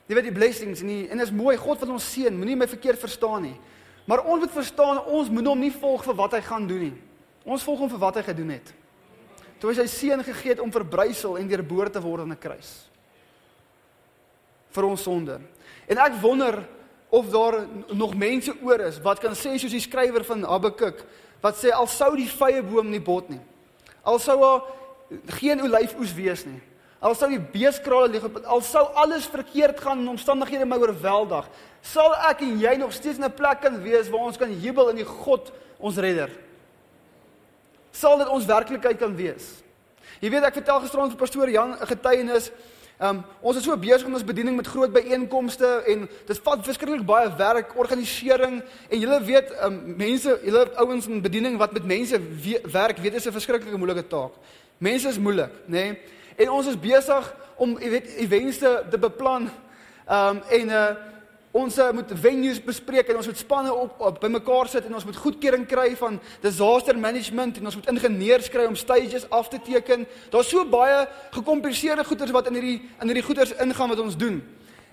Jy 0.09 0.15
weet 0.15 0.25
die 0.25 0.39
blessings 0.41 0.81
en 0.81 0.87
die, 0.87 1.09
en 1.11 1.21
is 1.21 1.31
mooi 1.31 1.57
God 1.57 1.81
wat 1.81 1.91
ons 1.91 2.13
seën, 2.13 2.33
moenie 2.33 2.57
my 2.57 2.67
verkeerd 2.67 2.99
verstaan 2.99 3.43
nie. 3.43 3.57
Maar 4.09 4.25
ons 4.25 4.41
moet 4.41 4.53
verstaan 4.57 5.03
ons 5.05 5.29
moet 5.29 5.47
hom 5.47 5.61
nie 5.61 5.73
volg 5.75 6.05
vir 6.07 6.17
wat 6.17 6.39
hy 6.39 6.41
gaan 6.47 6.67
doen 6.67 6.87
nie. 6.89 6.97
Ons 7.45 7.65
volg 7.67 7.83
hom 7.85 7.91
vir 7.93 8.01
wat 8.01 8.17
hy 8.17 8.23
gedoen 8.31 8.55
het. 8.57 8.71
Toe 9.61 9.71
hy 9.71 9.77
sy 9.77 9.87
seun 9.93 10.23
gegee 10.25 10.55
het 10.55 10.63
om 10.65 10.73
verbrysel 10.73 11.37
en 11.37 11.51
deurboor 11.51 11.91
te 11.93 12.01
word 12.01 12.25
aan 12.25 12.33
'n 12.33 12.41
kruis. 12.41 12.89
vir 14.71 14.85
ons 14.85 15.03
sonde. 15.03 15.41
En 15.89 15.99
ek 15.99 16.21
wonder 16.21 16.69
of 17.09 17.31
daar 17.31 17.67
nog 17.89 18.15
mense 18.15 18.53
oor 18.63 18.81
is 18.81 19.01
wat 19.01 19.19
kan 19.19 19.33
sê 19.33 19.57
soos 19.57 19.73
die 19.73 19.81
skrywer 19.81 20.25
van 20.25 20.45
Habakuk 20.45 21.07
wat 21.41 21.57
sê 21.57 21.73
al 21.73 21.87
sou 21.87 22.17
die 22.17 22.29
vrye 22.29 22.63
boom 22.63 22.91
nie 22.91 23.01
bot 23.01 23.29
nie. 23.29 23.41
Al 24.05 24.19
sou 24.19 24.37
daar 24.41 24.63
geen 25.39 25.63
olyfoes 25.63 26.13
wees 26.15 26.45
nie. 26.45 26.61
Al 26.99 27.15
sou 27.15 27.29
die 27.31 27.39
beeskrale 27.39 28.09
leeg, 28.11 28.25
al 28.45 28.63
sou 28.67 28.83
alles 28.99 29.29
verkeerd 29.31 29.79
gaan 29.81 30.01
en 30.03 30.17
omstandighede 30.17 30.67
my 30.67 30.81
oorweldig, 30.83 31.47
sal 31.87 32.17
ek 32.27 32.43
en 32.43 32.57
jy 32.59 32.75
nog 32.81 32.93
steeds 32.93 33.21
in 33.21 33.25
'n 33.25 33.35
plek 33.35 33.61
kan 33.61 33.83
wees 33.83 34.11
waar 34.11 34.27
ons 34.27 34.37
kan 34.37 34.51
jubel 34.61 34.91
in 34.91 34.97
die 34.97 35.05
God 35.05 35.53
ons 35.79 35.97
redder. 35.97 36.31
Sal 37.93 38.19
dit 38.19 38.29
ons 38.29 38.47
werklikheid 38.47 38.99
kan 38.99 39.15
wees. 39.15 39.63
Jy 40.21 40.31
weet 40.31 40.43
ek 40.43 40.55
vertel 40.55 40.81
gisterond 40.81 41.13
vir 41.13 41.19
pastoor 41.19 41.51
Jan 41.51 41.77
'n 41.79 41.87
getuienis. 41.87 42.51
Um, 43.01 43.23
ons 43.41 43.57
is 43.57 43.63
so 43.63 43.77
besig 43.77 44.09
met 44.09 44.15
ons 44.19 44.25
bediening 44.25 44.57
met 44.57 44.67
groot 44.67 44.93
byeenkomste 44.93 45.85
en 45.87 46.09
dit 46.27 46.39
vat 46.43 46.65
verskriklik 46.65 47.07
baie 47.07 47.31
werk, 47.39 47.77
organisering 47.79 48.63
en 48.91 48.99
julle 48.99 49.21
weet 49.23 49.53
um, 49.63 49.95
mense, 49.97 50.41
julle 50.43 50.65
ouens 50.75 51.07
in 51.07 51.23
bediening 51.23 51.59
wat 51.59 51.73
met 51.73 51.85
mense 51.87 52.19
we 52.19 52.61
werk, 52.67 52.99
weet 52.99 53.13
dit 53.13 53.21
is 53.21 53.27
'n 53.27 53.39
verskriklike 53.39 53.79
moeilike 53.79 54.09
taak. 54.09 54.33
Mense 54.79 55.09
is 55.09 55.19
moeilik, 55.19 55.51
nê? 55.67 55.71
Nee? 55.71 56.18
En 56.39 56.51
ons 56.55 56.67
is 56.71 56.79
besig 56.79 57.31
om 57.59 57.75
jy 57.83 57.89
weet 57.91 58.11
events 58.23 58.59
te, 58.63 58.73
te 58.91 58.99
beplan. 58.99 59.49
Ehm 60.07 60.37
um, 60.39 60.43
en 60.61 60.75
uh 60.81 60.91
ons 61.59 61.79
uh, 61.81 61.87
moet 61.97 62.11
venues 62.21 62.59
bespreek 62.63 63.09
en 63.09 63.17
ons 63.19 63.27
moet 63.27 63.39
spanne 63.41 63.73
op, 63.73 64.01
op 64.05 64.19
bymekaar 64.21 64.69
sit 64.69 64.85
en 64.85 64.95
ons 64.95 65.05
moet 65.09 65.17
goedkeuring 65.17 65.65
kry 65.67 65.87
van 65.97 66.19
disaster 66.43 66.99
management 66.99 67.57
en 67.59 67.71
ons 67.71 67.79
moet 67.79 67.89
ingenieurs 67.89 68.51
kry 68.53 68.67
om 68.69 68.77
stages 68.77 69.25
af 69.33 69.49
te 69.49 69.59
teken. 69.65 70.05
Daar's 70.31 70.53
so 70.53 70.67
baie 70.69 71.07
gekompliseerde 71.35 72.05
goeders 72.05 72.35
wat 72.37 72.53
in 72.53 72.61
hierdie 72.61 72.77
in 73.01 73.11
hierdie 73.11 73.25
goeders 73.25 73.57
ingaan 73.65 73.95
wat 73.95 74.05
ons 74.05 74.21
doen. 74.21 74.43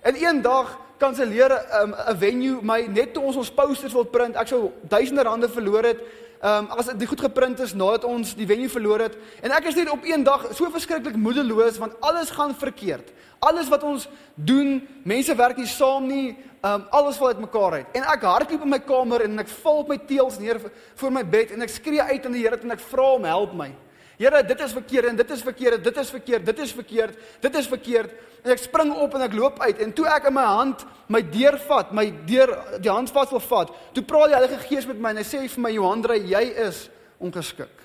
En 0.01 0.15
eendag 0.15 0.71
kanselleer 0.97 1.51
'n 1.51 1.81
um, 1.81 1.95
'n 2.07 2.17
venue 2.17 2.59
my 2.61 2.87
net 2.87 3.13
toe 3.13 3.23
ons 3.23 3.35
ons 3.35 3.51
posters 3.51 3.93
wil 3.93 4.05
print. 4.05 4.35
Ek 4.35 4.47
sou 4.47 4.71
duisende 4.87 5.23
rande 5.23 5.49
verloor 5.49 5.83
het 5.83 5.99
Ehm 6.45 6.67
um, 6.69 6.77
as 6.77 6.85
dit 6.85 7.07
goed 7.07 7.21
geprint 7.21 7.59
is 7.59 7.73
nadat 7.73 8.03
ons 8.03 8.35
die 8.35 8.45
venue 8.45 8.69
verloor 8.69 8.99
het 8.99 9.13
en 9.41 9.53
ek 9.55 9.69
is 9.71 9.77
net 9.79 9.89
op 9.89 10.03
een 10.03 10.23
dag 10.23 10.43
so 10.53 10.67
verskriklik 10.69 11.15
moedeloos 11.15 11.79
want 11.81 11.95
alles 12.05 12.29
gaan 12.29 12.51
verkeerd. 12.55 13.13
Alles 13.39 13.69
wat 13.71 13.83
ons 13.83 14.07
doen, 14.35 14.81
mense 15.03 15.35
werk 15.35 15.57
nie 15.57 15.69
saam 15.69 16.05
nie. 16.07 16.35
Ehm 16.61 16.73
um, 16.73 16.85
alles 16.91 17.17
val 17.17 17.33
uitmekaar 17.33 17.79
uit. 17.79 17.87
En 17.97 18.05
ek 18.13 18.27
hardloop 18.27 18.61
in 18.61 18.73
my 18.75 18.79
kamer 18.79 19.25
en 19.25 19.39
ek 19.39 19.49
val 19.63 19.81
op 19.85 19.89
my 19.89 19.97
teels 19.97 20.37
neer 20.39 20.59
voor 20.95 21.11
my 21.11 21.23
bed 21.23 21.55
en 21.55 21.65
ek 21.65 21.73
skree 21.73 22.01
uit 22.01 22.25
aan 22.25 22.37
die 22.37 22.43
Here 22.43 22.59
en 22.61 22.77
ek 22.77 22.83
vra 22.91 23.09
hom 23.15 23.25
help 23.31 23.55
my. 23.55 23.71
Here, 24.17 24.43
dit 24.47 24.59
is 24.63 24.71
verkeerd 24.71 25.09
en 25.09 25.17
dit 25.19 25.31
is 25.31 25.41
verkeerd, 25.43 25.83
dit 25.83 25.97
is 25.97 26.09
verkeerd, 26.09 26.45
dit 26.45 26.59
is 26.63 26.71
verkeerd, 26.71 27.17
dit 27.41 27.55
is 27.59 27.67
verkeerd. 27.67 28.11
En 28.45 28.53
ek 28.53 28.61
spring 28.61 28.93
op 28.93 29.15
en 29.17 29.25
ek 29.25 29.33
loop 29.35 29.59
uit 29.59 29.81
en 29.83 29.91
toe 29.97 30.05
ek 30.07 30.29
in 30.29 30.37
my 30.37 30.45
hand 30.45 30.85
my 31.11 31.21
deur 31.21 31.57
vat, 31.67 31.91
my 31.93 32.05
deur 32.29 32.53
die 32.81 32.91
handvat 32.91 33.33
wil 33.33 33.43
vat, 33.43 33.73
toe 33.93 34.03
praat 34.07 34.31
die 34.31 34.37
Heilige 34.37 34.61
Gees 34.69 34.87
met 34.89 35.01
my 35.01 35.11
en 35.13 35.19
hy 35.19 35.25
sê 35.27 35.41
vir 35.43 35.65
my 35.65 35.73
Johandre, 35.73 36.17
jy 36.17 36.43
is 36.63 36.85
ongeskik. 37.21 37.83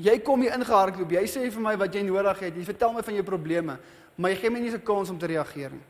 Jy 0.00 0.16
kom 0.24 0.40
hier 0.40 0.56
ingehardloop, 0.56 1.12
jy 1.12 1.26
sê 1.28 1.44
vir 1.44 1.62
my 1.62 1.76
wat 1.78 1.94
jy 1.94 2.06
nodig 2.06 2.44
het, 2.46 2.56
jy 2.56 2.64
vertel 2.70 2.94
my 2.96 3.04
van 3.04 3.18
jou 3.18 3.26
probleme, 3.26 3.76
maar 4.16 4.32
jy 4.32 4.40
gee 4.40 4.50
my 4.50 4.60
nie 4.60 4.72
'n 4.72 4.80
kans 4.80 5.10
om 5.10 5.18
te 5.18 5.26
reageer 5.26 5.70
nie. 5.76 5.86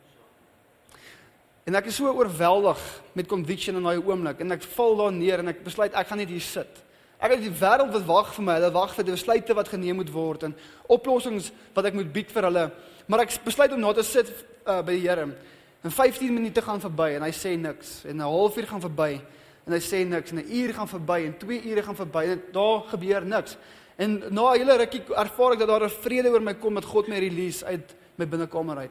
En 1.66 1.76
ek 1.76 1.86
is 1.86 1.96
so 1.96 2.10
oorweldig 2.10 2.78
met 3.14 3.28
conviction 3.28 3.76
in 3.76 3.82
daai 3.82 4.02
oomblik 4.02 4.40
en 4.40 4.52
ek 4.52 4.62
val 4.62 4.96
daar 4.96 5.12
neer 5.12 5.38
en 5.38 5.48
ek 5.48 5.64
besluit 5.64 5.94
ek 5.94 6.06
gaan 6.06 6.18
net 6.18 6.28
hier 6.28 6.40
sit. 6.40 6.82
Ek 7.20 7.34
het 7.34 7.42
die 7.44 7.52
wêreld 7.52 7.92
wat 7.92 8.06
wag 8.08 8.28
vir 8.32 8.44
my, 8.46 8.54
hulle 8.56 8.70
wag 8.72 8.94
vir 8.96 9.04
die 9.04 9.12
besluite 9.12 9.54
wat 9.56 9.68
geneem 9.68 9.98
moet 10.00 10.10
word 10.12 10.46
en 10.46 10.54
oplossings 10.88 11.50
wat 11.76 11.90
ek 11.90 11.98
moet 11.98 12.08
bied 12.14 12.30
vir 12.32 12.46
hulle. 12.48 12.62
Maar 13.12 13.26
ek 13.26 13.34
besluit 13.44 13.74
om 13.76 13.82
na 13.82 13.90
te 13.92 14.04
sit 14.08 14.30
uh, 14.64 14.78
by 14.80 14.94
die 14.94 15.02
Here. 15.04 15.26
En 15.84 15.92
15 15.92 16.32
minute 16.32 16.64
gaan 16.64 16.80
verby 16.80 17.10
en 17.18 17.26
hy 17.26 17.32
sê 17.36 17.52
niks 17.60 18.06
en 18.08 18.16
'n 18.16 18.24
halfuur 18.24 18.66
gaan 18.72 18.80
verby 18.80 19.20
en 19.66 19.76
hy 19.76 19.82
sê 19.84 20.00
niks 20.08 20.32
en 20.32 20.40
'n 20.40 20.48
uur 20.48 20.72
gaan 20.74 20.88
verby 20.88 21.18
en 21.26 21.36
2 21.38 21.60
ure 21.68 21.82
gaan 21.82 21.96
verby 22.00 22.24
en 22.24 22.42
daar 22.52 22.80
gebeur 22.88 23.24
niks. 23.24 23.56
En 23.96 24.22
na 24.30 24.52
'n 24.52 24.58
hele 24.58 24.76
rukkie 24.76 25.04
ervaar 25.12 25.52
ek 25.52 25.58
dat 25.58 25.68
daar 25.68 25.84
'n 25.84 26.00
vrede 26.00 26.32
oor 26.32 26.40
my 26.40 26.54
kom 26.54 26.72
met 26.72 26.84
God 26.84 27.08
my 27.08 27.18
release 27.18 27.64
uit 27.64 27.94
my 28.16 28.26
binnekamer 28.26 28.76
uit. 28.76 28.90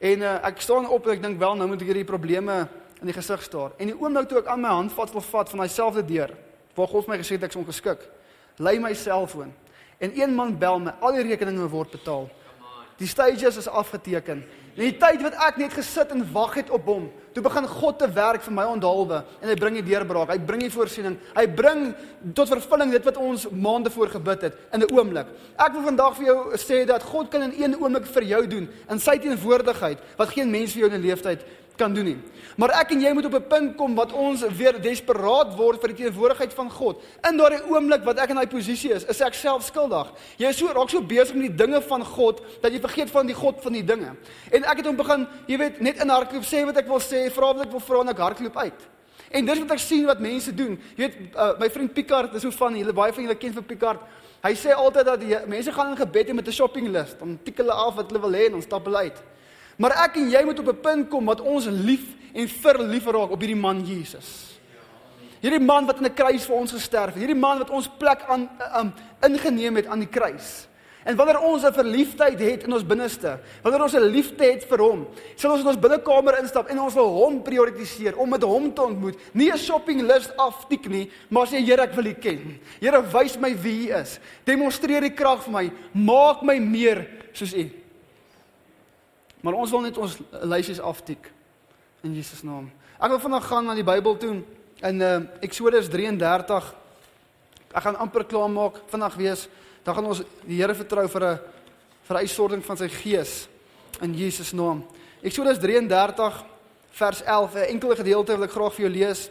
En 0.00 0.18
uh, 0.18 0.46
ek 0.46 0.60
staan 0.60 0.88
op 0.88 1.06
en 1.06 1.12
ek 1.12 1.22
dink 1.22 1.38
wel 1.38 1.54
nou 1.54 1.68
moet 1.68 1.80
ek 1.80 1.86
hierdie 1.86 2.04
probleme 2.04 2.68
in 3.00 3.06
die 3.06 3.14
gesig 3.14 3.42
staar. 3.42 3.70
En 3.78 3.86
die 3.86 4.00
oomblik 4.00 4.28
toe 4.28 4.38
ek 4.38 4.46
aan 4.46 4.60
my 4.60 4.68
handvat 4.68 5.12
wil 5.12 5.20
vat 5.22 5.48
van 5.48 5.58
daai 5.58 5.68
selfde 5.68 6.04
deur 6.04 6.49
waar 6.80 6.90
God 6.90 7.08
my 7.10 7.18
gesê 7.20 7.36
het 7.36 7.48
ek 7.48 7.54
is 7.54 7.60
ongeskik, 7.60 8.04
lei 8.58 8.78
my 8.82 8.94
selfoon 8.96 9.52
en 10.00 10.14
een 10.16 10.32
man 10.34 10.54
bel 10.58 10.78
my, 10.80 10.94
al 11.04 11.18
die 11.18 11.26
rekeninge 11.28 11.68
word 11.68 11.92
betaal. 11.92 12.30
Die 13.00 13.08
stages 13.08 13.56
is 13.56 13.68
afgeteken. 13.68 14.42
In 14.76 14.86
die 14.86 14.96
tyd 15.00 15.22
wat 15.24 15.36
ek 15.44 15.58
net 15.60 15.74
gesit 15.76 16.12
en 16.14 16.22
wag 16.32 16.54
het 16.60 16.70
op 16.72 16.86
hom, 16.88 17.06
toe 17.34 17.42
begin 17.44 17.66
God 17.68 17.98
te 18.00 18.06
werk 18.12 18.42
vir 18.44 18.54
my 18.54 18.66
onthaalwe 18.70 19.22
en 19.40 19.48
hy 19.50 19.56
bring 19.58 19.78
die 19.78 19.84
deurbraak. 19.86 20.32
Hy 20.32 20.38
bring 20.46 20.62
die 20.64 20.72
voorsiening. 20.72 21.16
Hy 21.36 21.44
bring 21.56 21.82
tot 22.36 22.50
vervulling 22.52 22.92
dit 22.94 23.08
wat 23.08 23.20
ons 23.20 23.46
maande 23.50 23.92
voor 23.92 24.12
gebid 24.12 24.46
het 24.48 24.58
in 24.72 24.82
'n 24.82 24.90
oomblik. 24.92 25.26
Ek 25.58 25.72
wil 25.72 25.82
vandag 25.82 26.16
vir 26.16 26.26
jou 26.26 26.56
sê 26.56 26.86
dat 26.86 27.02
God 27.02 27.30
kan 27.30 27.42
in 27.42 27.54
een 27.56 27.76
oomblik 27.80 28.06
vir 28.06 28.22
jou 28.22 28.46
doen 28.46 28.68
in 28.90 28.98
sy 28.98 29.18
teenwoordigheid 29.18 29.98
wat 30.16 30.28
geen 30.28 30.50
mens 30.50 30.72
vir 30.72 30.80
jou 30.80 30.90
in 30.90 31.00
'n 31.00 31.06
leeftyd 31.06 31.40
kan 31.80 31.94
doen 31.96 32.10
nie. 32.12 32.18
Maar 32.60 32.74
ek 32.82 32.92
en 32.94 33.00
jy 33.00 33.12
moet 33.16 33.28
op 33.30 33.36
'n 33.38 33.48
punt 33.48 33.76
kom 33.76 33.94
wat 33.96 34.12
ons 34.12 34.44
weer 34.56 34.76
desperaat 34.80 35.56
word 35.56 35.80
vir 35.80 35.94
die 35.94 36.04
teenwoordigheid 36.04 36.52
van 36.54 36.70
God. 36.70 37.02
In 37.28 37.36
daardie 37.36 37.64
oomblik 37.70 38.04
wat 38.04 38.18
ek 38.18 38.30
in 38.30 38.36
daai 38.36 38.46
posisie 38.46 38.92
is, 38.92 39.04
is 39.04 39.20
ek 39.20 39.34
self 39.34 39.64
skuldig. 39.64 40.12
Jy 40.36 40.48
is 40.48 40.58
so 40.58 40.66
raak 40.66 40.90
so 40.90 41.00
besig 41.00 41.34
met 41.34 41.48
die 41.48 41.66
dinge 41.66 41.80
van 41.80 42.04
God 42.04 42.42
dat 42.60 42.72
jy 42.72 42.80
vergeet 42.80 43.10
van 43.10 43.26
die 43.26 43.34
God 43.34 43.62
van 43.62 43.72
die 43.72 43.84
dinge. 43.84 44.16
En 44.52 44.64
ek 44.64 44.76
het 44.76 44.86
hom 44.86 44.96
begin, 44.96 45.26
jy 45.46 45.58
weet, 45.58 45.80
net 45.80 46.02
in 46.02 46.08
hardloop 46.08 46.44
sê 46.44 46.64
wat 46.64 46.76
ek 46.76 46.88
wil 46.88 47.00
sê, 47.00 47.30
vra 47.30 47.52
wat 47.54 47.66
ek 47.66 47.72
wil 47.72 47.80
vra 47.80 48.00
en 48.00 48.08
ek 48.08 48.18
hardloop 48.18 48.56
uit. 48.56 48.88
En 49.30 49.46
dis 49.46 49.58
wat 49.58 49.70
ek 49.70 49.78
sien 49.78 50.06
wat 50.06 50.20
mense 50.20 50.54
doen. 50.54 50.78
Jy 50.96 51.04
weet, 51.06 51.18
uh, 51.36 51.52
my 51.58 51.70
vriend 51.70 51.94
Picard, 51.94 52.32
dis 52.32 52.42
hoe 52.42 52.52
van 52.52 52.76
julle 52.76 52.92
baie 52.92 53.12
van 53.12 53.22
julle 53.22 53.38
ken 53.38 53.52
vir 53.52 53.62
Picard. 53.62 54.00
Hy 54.42 54.54
sê 54.56 54.72
altyd 54.74 55.06
dat 55.06 55.20
die 55.20 55.36
mense 55.46 55.72
gaan 55.72 55.92
in 55.92 55.96
gebed 56.00 56.32
met 56.34 56.48
'n 56.48 56.52
shopping 56.52 56.88
list, 56.88 57.18
dan 57.18 57.38
tik 57.44 57.58
hulle 57.58 57.72
af 57.72 57.94
wat 57.94 58.10
hulle 58.10 58.20
wil 58.20 58.32
hê 58.32 58.46
en 58.46 58.52
dan 58.52 58.62
stap 58.62 58.84
hulle 58.84 58.96
uit. 58.96 59.22
Maar 59.80 59.96
ek 60.04 60.18
en 60.20 60.28
jy 60.28 60.44
moet 60.44 60.58
op 60.60 60.68
'n 60.68 60.80
punt 60.80 61.08
kom 61.08 61.24
wat 61.24 61.40
ons 61.40 61.66
lief 61.66 62.04
en 62.32 62.48
verlief 62.48 63.06
raak 63.06 63.30
op 63.30 63.40
hierdie 63.40 63.56
man 63.56 63.80
Jesus. 63.80 64.60
Hierdie 65.40 65.64
man 65.64 65.86
wat 65.86 65.96
aan 65.96 66.04
'n 66.04 66.14
kruis 66.14 66.44
vir 66.44 66.56
ons 66.56 66.72
gesterf 66.72 67.14
het, 67.14 67.22
hierdie 67.22 67.40
man 67.40 67.58
wat 67.58 67.70
ons 67.70 67.88
plek 67.98 68.22
aan 68.28 68.50
um, 68.76 68.92
ingeneem 69.22 69.76
het 69.76 69.86
aan 69.86 69.98
die 69.98 70.08
kruis. 70.08 70.68
En 71.04 71.16
wanneer 71.16 71.40
ons 71.40 71.62
'n 71.64 71.72
verliefdheid 71.72 72.40
het 72.40 72.62
in 72.62 72.72
ons 72.72 72.86
binneste, 72.86 73.40
wanneer 73.62 73.82
ons 73.82 73.94
'n 73.94 74.10
liefde 74.12 74.44
het 74.44 74.64
vir 74.64 74.78
hom, 74.78 75.08
sal 75.34 75.50
ons 75.52 75.60
in 75.60 75.66
ons 75.66 75.78
binnekamer 75.78 76.38
instap 76.38 76.68
en 76.68 76.80
ons 76.80 76.94
wil 76.94 77.08
hom 77.08 77.42
prioritiseer 77.42 78.16
om 78.16 78.28
met 78.28 78.42
hom 78.42 78.74
te 78.74 78.82
ontmoet. 78.82 79.16
Nie 79.32 79.52
'n 79.52 79.58
shopping 79.58 80.02
list 80.02 80.36
aftik 80.36 80.88
nie, 80.88 81.10
maar 81.28 81.46
sê 81.46 81.64
Here, 81.64 81.82
ek 81.82 81.94
wil 81.94 82.06
U 82.06 82.14
ken. 82.14 82.60
Here, 82.80 83.02
wys 83.02 83.38
my 83.38 83.56
wie 83.56 83.88
U 83.88 83.94
is. 83.94 84.18
Demonstreer 84.44 85.00
die 85.00 85.14
krag 85.14 85.42
vir 85.42 85.52
my. 85.52 85.72
Maak 85.92 86.42
my 86.42 86.58
meer 86.58 87.08
soos 87.32 87.54
U. 87.54 87.79
Maar 89.40 89.56
ons 89.56 89.70
wil 89.70 89.80
net 89.80 89.98
ons 89.98 90.18
lysies 90.44 90.80
aftik 90.80 91.30
in 92.04 92.14
Jesus 92.14 92.42
naam. 92.42 92.70
Ek 93.00 93.08
wil 93.08 93.20
vanaand 93.22 93.44
gaan 93.48 93.64
na 93.64 93.74
die 93.74 93.86
Bybel 93.86 94.16
toe 94.20 94.34
in 94.84 95.00
uh, 95.00 95.16
Eksodus 95.44 95.88
33. 95.88 96.74
Ek 97.72 97.84
gaan 97.86 97.96
amper 97.96 98.26
klaar 98.28 98.50
maak 98.52 98.82
vanaand 98.92 99.16
wees. 99.16 99.46
Dan 99.84 99.96
gaan 99.96 100.10
ons 100.12 100.22
die 100.44 100.60
Here 100.60 100.74
vertrou 100.76 101.06
vir 101.08 101.24
'n 101.24 101.38
vir 102.04 102.16
'n 102.16 102.22
uitstorting 102.26 102.64
van 102.64 102.76
sy 102.76 102.88
gees 102.88 103.48
in 104.02 104.14
Jesus 104.14 104.52
naam. 104.52 104.84
Eksodus 105.22 105.58
33 105.58 106.44
vers 106.90 107.22
11, 107.22 107.54
'n 107.54 107.70
enkele 107.76 107.96
gedeelte 107.96 108.36
wil 108.36 108.44
ek 108.44 108.50
graag 108.50 108.74
vir 108.74 108.84
jou 108.84 108.92
lees. 108.92 109.30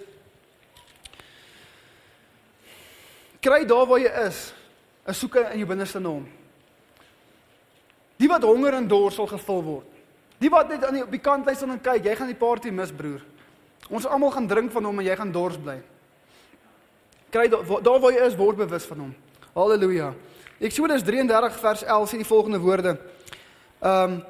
Kry 3.41 3.65
daar 3.65 3.85
waar 3.85 3.99
jy 3.99 4.11
is, 4.27 4.53
'n 5.05 5.13
soeke 5.13 5.49
in 5.51 5.57
jou 5.59 5.67
binneste 5.67 5.99
naam. 5.99 6.27
Die 8.17 8.27
wat 8.27 8.43
honger 8.43 8.73
en 8.73 8.87
dors 8.87 9.15
sal 9.15 9.27
gevul 9.27 9.63
word. 9.63 9.98
Die 10.39 10.49
wat 10.49 10.69
net 10.71 10.85
aan 10.85 10.95
die 10.95 11.03
op 11.03 11.11
die 11.11 11.21
kant 11.21 11.45
lê 11.47 11.53
staan 11.55 11.75
en 11.75 11.81
kyk, 11.83 12.05
jy 12.05 12.15
gaan 12.15 12.31
die 12.31 12.39
party 12.39 12.71
mis, 12.71 12.91
broer. 12.95 13.21
Ons 13.89 14.07
almal 14.07 14.31
gaan 14.31 14.47
drink 14.47 14.71
van 14.71 14.85
hom 14.85 14.99
en 15.01 15.05
jy 15.05 15.15
gaan 15.19 15.31
dors 15.35 15.57
bly. 15.59 15.79
Kry 17.33 17.47
daar 17.49 17.99
waar 18.01 18.13
jy 18.13 18.25
is, 18.25 18.37
word 18.37 18.57
bewus 18.57 18.85
van 18.89 19.05
hom. 19.05 19.15
Halleluja. 19.53 20.13
Eksodus 20.59 21.03
33 21.07 21.57
vers 21.61 21.83
11 21.83 22.11
sê 22.11 22.19
die 22.21 22.27
volgende 22.27 22.61
woorde. 22.63 22.97
Ehm 23.79 24.19
um, 24.19 24.21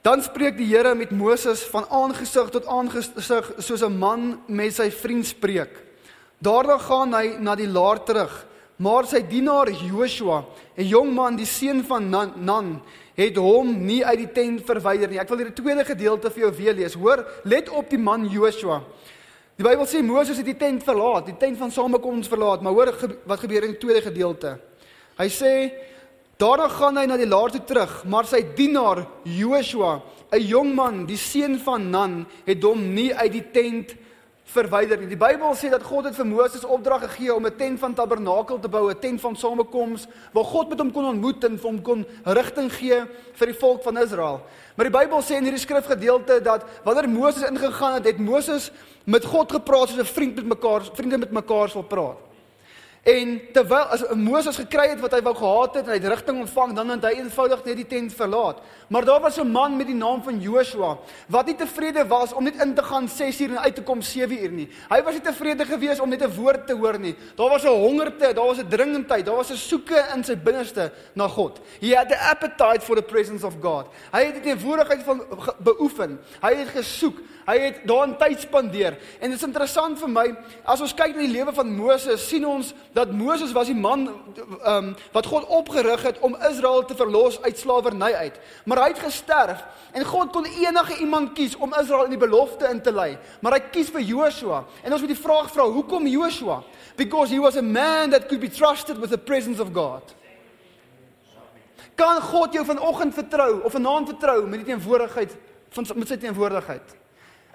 dan 0.00 0.22
spreek 0.24 0.56
die 0.56 0.64
Here 0.64 0.94
met 0.96 1.10
Moses 1.12 1.60
van 1.68 1.84
aangesig 1.92 2.48
tot 2.50 2.64
aangesig 2.64 3.50
soos 3.58 3.82
'n 3.84 3.98
man 3.98 4.40
met 4.46 4.72
sy 4.72 4.90
vriend 4.90 5.26
spreek. 5.26 5.68
Daarna 6.38 6.78
gaan 6.78 7.12
hy 7.12 7.36
na 7.38 7.54
die 7.54 7.68
laar 7.68 8.00
terug, 8.04 8.46
maar 8.80 9.04
sy 9.04 9.20
dienaar 9.28 9.68
Joshua, 9.70 10.44
'n 10.76 10.84
jong 10.88 11.12
man, 11.14 11.36
die 11.36 11.46
seun 11.46 11.84
van 11.84 12.08
Nan, 12.10 12.32
Nan 12.36 12.80
het 13.14 13.36
hom 13.36 13.84
nie 13.84 14.04
uit 14.04 14.18
die 14.18 14.32
tent 14.32 14.64
verwyder 14.64 15.08
nie. 15.08 15.18
Ek 15.18 15.28
wil 15.28 15.42
hierdie 15.42 15.62
tweede 15.62 15.84
gedeelte 15.84 16.30
vir 16.30 16.42
jou 16.46 16.52
weer 16.56 16.74
lees. 16.74 16.94
Hoor, 16.94 17.26
let 17.44 17.68
op 17.68 17.90
die 17.90 17.98
man 17.98 18.26
Joshua. 18.26 18.82
Die 19.56 19.64
Bybel 19.64 19.84
sê 19.84 20.00
Moses 20.02 20.38
het 20.38 20.46
die 20.46 20.56
tent 20.56 20.82
verlaat, 20.82 21.26
die 21.26 21.36
tent 21.36 21.58
van 21.58 21.70
samekoms 21.70 22.28
verlaat, 22.28 22.62
maar 22.62 22.72
hoor 22.72 22.94
wat 23.26 23.40
gebeur 23.40 23.64
in 23.64 23.74
die 23.74 23.78
tweede 23.82 24.00
gedeelte. 24.00 24.58
Hy 25.18 25.28
sê 25.28 25.72
daarna 26.38 26.68
gaan 26.68 26.96
hy 26.96 27.04
na 27.06 27.18
die 27.20 27.28
laar 27.28 27.50
toe 27.50 27.60
terug, 27.68 28.04
maar 28.08 28.24
sy 28.24 28.40
dienaar 28.56 29.06
Joshua, 29.24 30.00
'n 30.32 30.40
jong 30.40 30.74
man, 30.74 31.04
die 31.06 31.18
seun 31.18 31.58
van 31.58 31.90
Nun, 31.90 32.26
het 32.46 32.62
hom 32.62 32.94
nie 32.94 33.12
uit 33.12 33.32
die 33.32 33.50
tent 33.52 33.94
verwyder 34.50 34.98
nie. 34.98 35.08
Die 35.10 35.18
Bybel 35.18 35.54
sê 35.58 35.70
dat 35.70 35.84
God 35.86 36.08
het 36.08 36.16
vir 36.18 36.26
Moses 36.26 36.64
opdrag 36.64 37.04
gegee 37.06 37.34
om 37.34 37.46
'n 37.46 37.56
tent 37.56 37.78
van 37.78 37.94
tabernakel 37.94 38.58
te 38.58 38.68
bou, 38.68 38.90
'n 38.90 38.98
tent 38.98 39.20
van 39.20 39.36
samekoms 39.36 40.06
waar 40.32 40.44
God 40.44 40.68
met 40.68 40.78
hom 40.78 40.92
kon 40.92 41.04
ontmoet 41.04 41.44
en 41.44 41.58
hom 41.62 41.82
kon 41.82 42.06
rigting 42.24 42.72
gee 42.72 43.02
vir 43.34 43.46
die 43.46 43.58
volk 43.58 43.82
van 43.82 43.98
Israel. 43.98 44.40
Maar 44.76 44.90
die 44.90 44.98
Bybel 44.98 45.22
sê 45.22 45.36
in 45.36 45.44
hierdie 45.44 45.66
skrifgedeelte 45.66 46.40
dat 46.42 46.64
wanneer 46.84 47.08
Moses 47.08 47.50
ingegaan 47.50 47.94
het, 47.94 48.04
het 48.04 48.18
Moses 48.18 48.70
met 49.04 49.24
God 49.24 49.52
gepraat 49.52 49.88
soos 49.88 49.98
'n 49.98 50.04
vriend 50.04 50.34
met 50.34 50.46
mekaar, 50.46 50.82
vriende 50.94 51.18
met 51.18 51.30
mekaar 51.30 51.68
sal 51.68 51.82
praat. 51.82 52.29
En 53.02 53.40
terwyl 53.52 53.88
as 53.94 54.02
Moses 54.12 54.58
gekry 54.60 54.90
het 54.90 55.00
wat 55.00 55.14
hy 55.16 55.22
wou 55.24 55.32
gehad 55.32 55.78
het 55.78 55.86
en 55.86 55.94
hy 55.94 55.96
het 55.96 56.08
rigting 56.12 56.42
ontvang, 56.42 56.74
dan 56.76 56.90
het 56.92 57.06
hy 57.08 57.14
eenvoudig 57.16 57.62
net 57.64 57.78
die 57.78 57.86
tent 57.88 58.12
verlaat. 58.12 58.58
Maar 58.92 59.06
daar 59.08 59.20
was 59.24 59.38
'n 59.40 59.48
man 59.48 59.76
met 59.76 59.86
die 59.86 59.96
naam 59.96 60.22
van 60.22 60.40
Joshua 60.40 60.98
wat 61.26 61.46
nie 61.46 61.56
tevrede 61.56 62.06
was 62.06 62.32
om 62.32 62.44
net 62.44 62.60
in 62.60 62.74
te 62.74 62.82
gaan 62.82 63.08
6 63.08 63.40
uur 63.40 63.50
en 63.50 63.60
uit 63.60 63.74
te 63.74 63.82
kom 63.82 64.02
7 64.02 64.42
uur 64.42 64.50
nie. 64.50 64.68
Hy 64.88 65.02
was 65.02 65.12
nie 65.12 65.22
tevrede 65.22 65.64
gewees 65.64 66.00
om 66.00 66.08
net 66.08 66.22
'n 66.22 66.34
woord 66.36 66.66
te 66.66 66.74
hoor 66.74 66.98
nie. 66.98 67.16
Daar 67.36 67.48
was 67.48 67.62
'n 67.62 67.68
hongerte, 67.68 68.34
daar 68.34 68.46
was 68.46 68.58
'n 68.58 68.68
dringendheid, 68.68 69.26
daar 69.26 69.36
was 69.36 69.50
'n 69.50 69.56
soeke 69.56 70.06
in 70.14 70.24
sy 70.24 70.36
binneste 70.36 70.92
na 71.14 71.28
God. 71.28 71.60
He 71.80 71.94
had 71.94 72.08
the 72.08 72.18
appetite 72.18 72.80
for 72.80 72.96
the 72.96 73.02
presence 73.02 73.46
of 73.46 73.54
God. 73.60 73.86
Hy 74.12 74.24
het 74.24 74.34
die 74.34 74.42
teenwoordigheid 74.42 75.02
van 75.02 75.22
beoefen. 75.58 76.20
Hy 76.40 76.54
het 76.54 76.68
gesoek. 76.68 77.18
Hy 77.46 77.56
het 77.58 77.80
daarin 77.88 78.16
tyd 78.20 78.40
spandeer. 78.40 78.96
En 79.20 79.30
dit 79.30 79.38
is 79.38 79.46
interessant 79.46 79.98
vir 79.98 80.10
my 80.12 80.24
as 80.68 80.82
ons 80.84 80.94
kyk 80.94 81.14
na 81.16 81.24
die 81.24 81.32
lewe 81.32 81.54
van 81.56 81.70
Moses, 81.76 82.26
sien 82.28 82.44
ons 82.46 82.72
dat 82.96 83.12
Moses 83.16 83.54
was 83.56 83.70
die 83.70 83.78
man 83.78 84.06
um, 84.10 84.92
wat 85.14 85.28
God 85.30 85.48
opgerig 85.48 86.04
het 86.06 86.20
om 86.26 86.36
Israel 86.50 86.84
te 86.84 86.96
verlos 86.98 87.40
uit 87.42 87.58
slawerny 87.58 88.12
uit. 88.12 88.38
Maar 88.64 88.84
hy 88.84 88.90
het 88.92 89.02
gesterf 89.06 89.64
en 89.92 90.06
God 90.06 90.32
kon 90.34 90.46
enige 90.46 91.00
iemand 91.00 91.34
kies 91.38 91.56
om 91.56 91.74
Israel 91.80 92.06
in 92.08 92.14
die 92.14 92.20
belofte 92.20 92.68
in 92.70 92.82
te 92.84 92.92
lei. 92.94 93.16
Maar 93.40 93.58
hy 93.58 93.64
kies 93.72 93.90
vir 93.94 94.04
Joshua. 94.06 94.64
En 94.84 94.92
ons 94.92 95.02
moet 95.02 95.14
die 95.14 95.22
vraag 95.22 95.50
vra, 95.52 95.66
hoekom 95.70 96.06
Joshua? 96.10 96.60
Because 96.96 97.32
he 97.32 97.40
was 97.40 97.56
a 97.56 97.64
man 97.64 98.10
that 98.10 98.28
could 98.28 98.40
be 98.40 98.50
trusted 98.50 98.98
with 98.98 99.10
the 99.10 99.18
presence 99.18 99.60
of 99.62 99.72
God. 99.72 100.14
Kan 102.00 102.22
God 102.22 102.54
jou 102.54 102.64
vanoggend 102.64 103.14
vertrou 103.14 103.60
of 103.64 103.72
vanaand 103.72 104.14
vertrou 104.14 104.46
met 104.46 104.62
die 104.62 104.72
teenwoordigheid 104.72 105.36
van 105.74 105.86
met 105.94 106.08
sy 106.08 106.16
teenwoordigheid? 106.16 106.96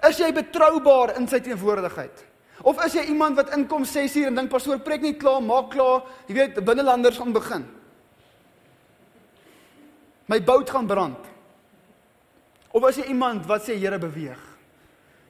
Is 0.04 0.18
jy 0.18 0.32
betroubaar 0.32 1.16
in 1.16 1.28
sy 1.28 1.40
teenwoordigheid? 1.40 2.24
Of 2.66 2.80
is 2.84 2.96
jy 2.96 3.06
iemand 3.12 3.36
wat 3.36 3.52
inkom 3.56 3.84
6 3.84 4.16
uur 4.16 4.26
en 4.30 4.34
dink 4.34 4.50
pastoor 4.50 4.78
preek 4.84 5.04
nie 5.04 5.16
klaar, 5.16 5.42
maak 5.44 5.70
klaar, 5.70 6.04
jy 6.26 6.34
weet 6.34 6.60
binnelanders 6.64 7.18
gaan 7.20 7.32
begin. 7.32 7.66
My 10.26 10.40
boot 10.42 10.70
gaan 10.70 10.86
brand. 10.86 11.28
Of 12.72 12.88
is 12.88 13.00
jy 13.00 13.10
iemand 13.12 13.46
wat 13.48 13.64
sê 13.64 13.76
Here 13.78 13.98
beweeg? 13.98 14.40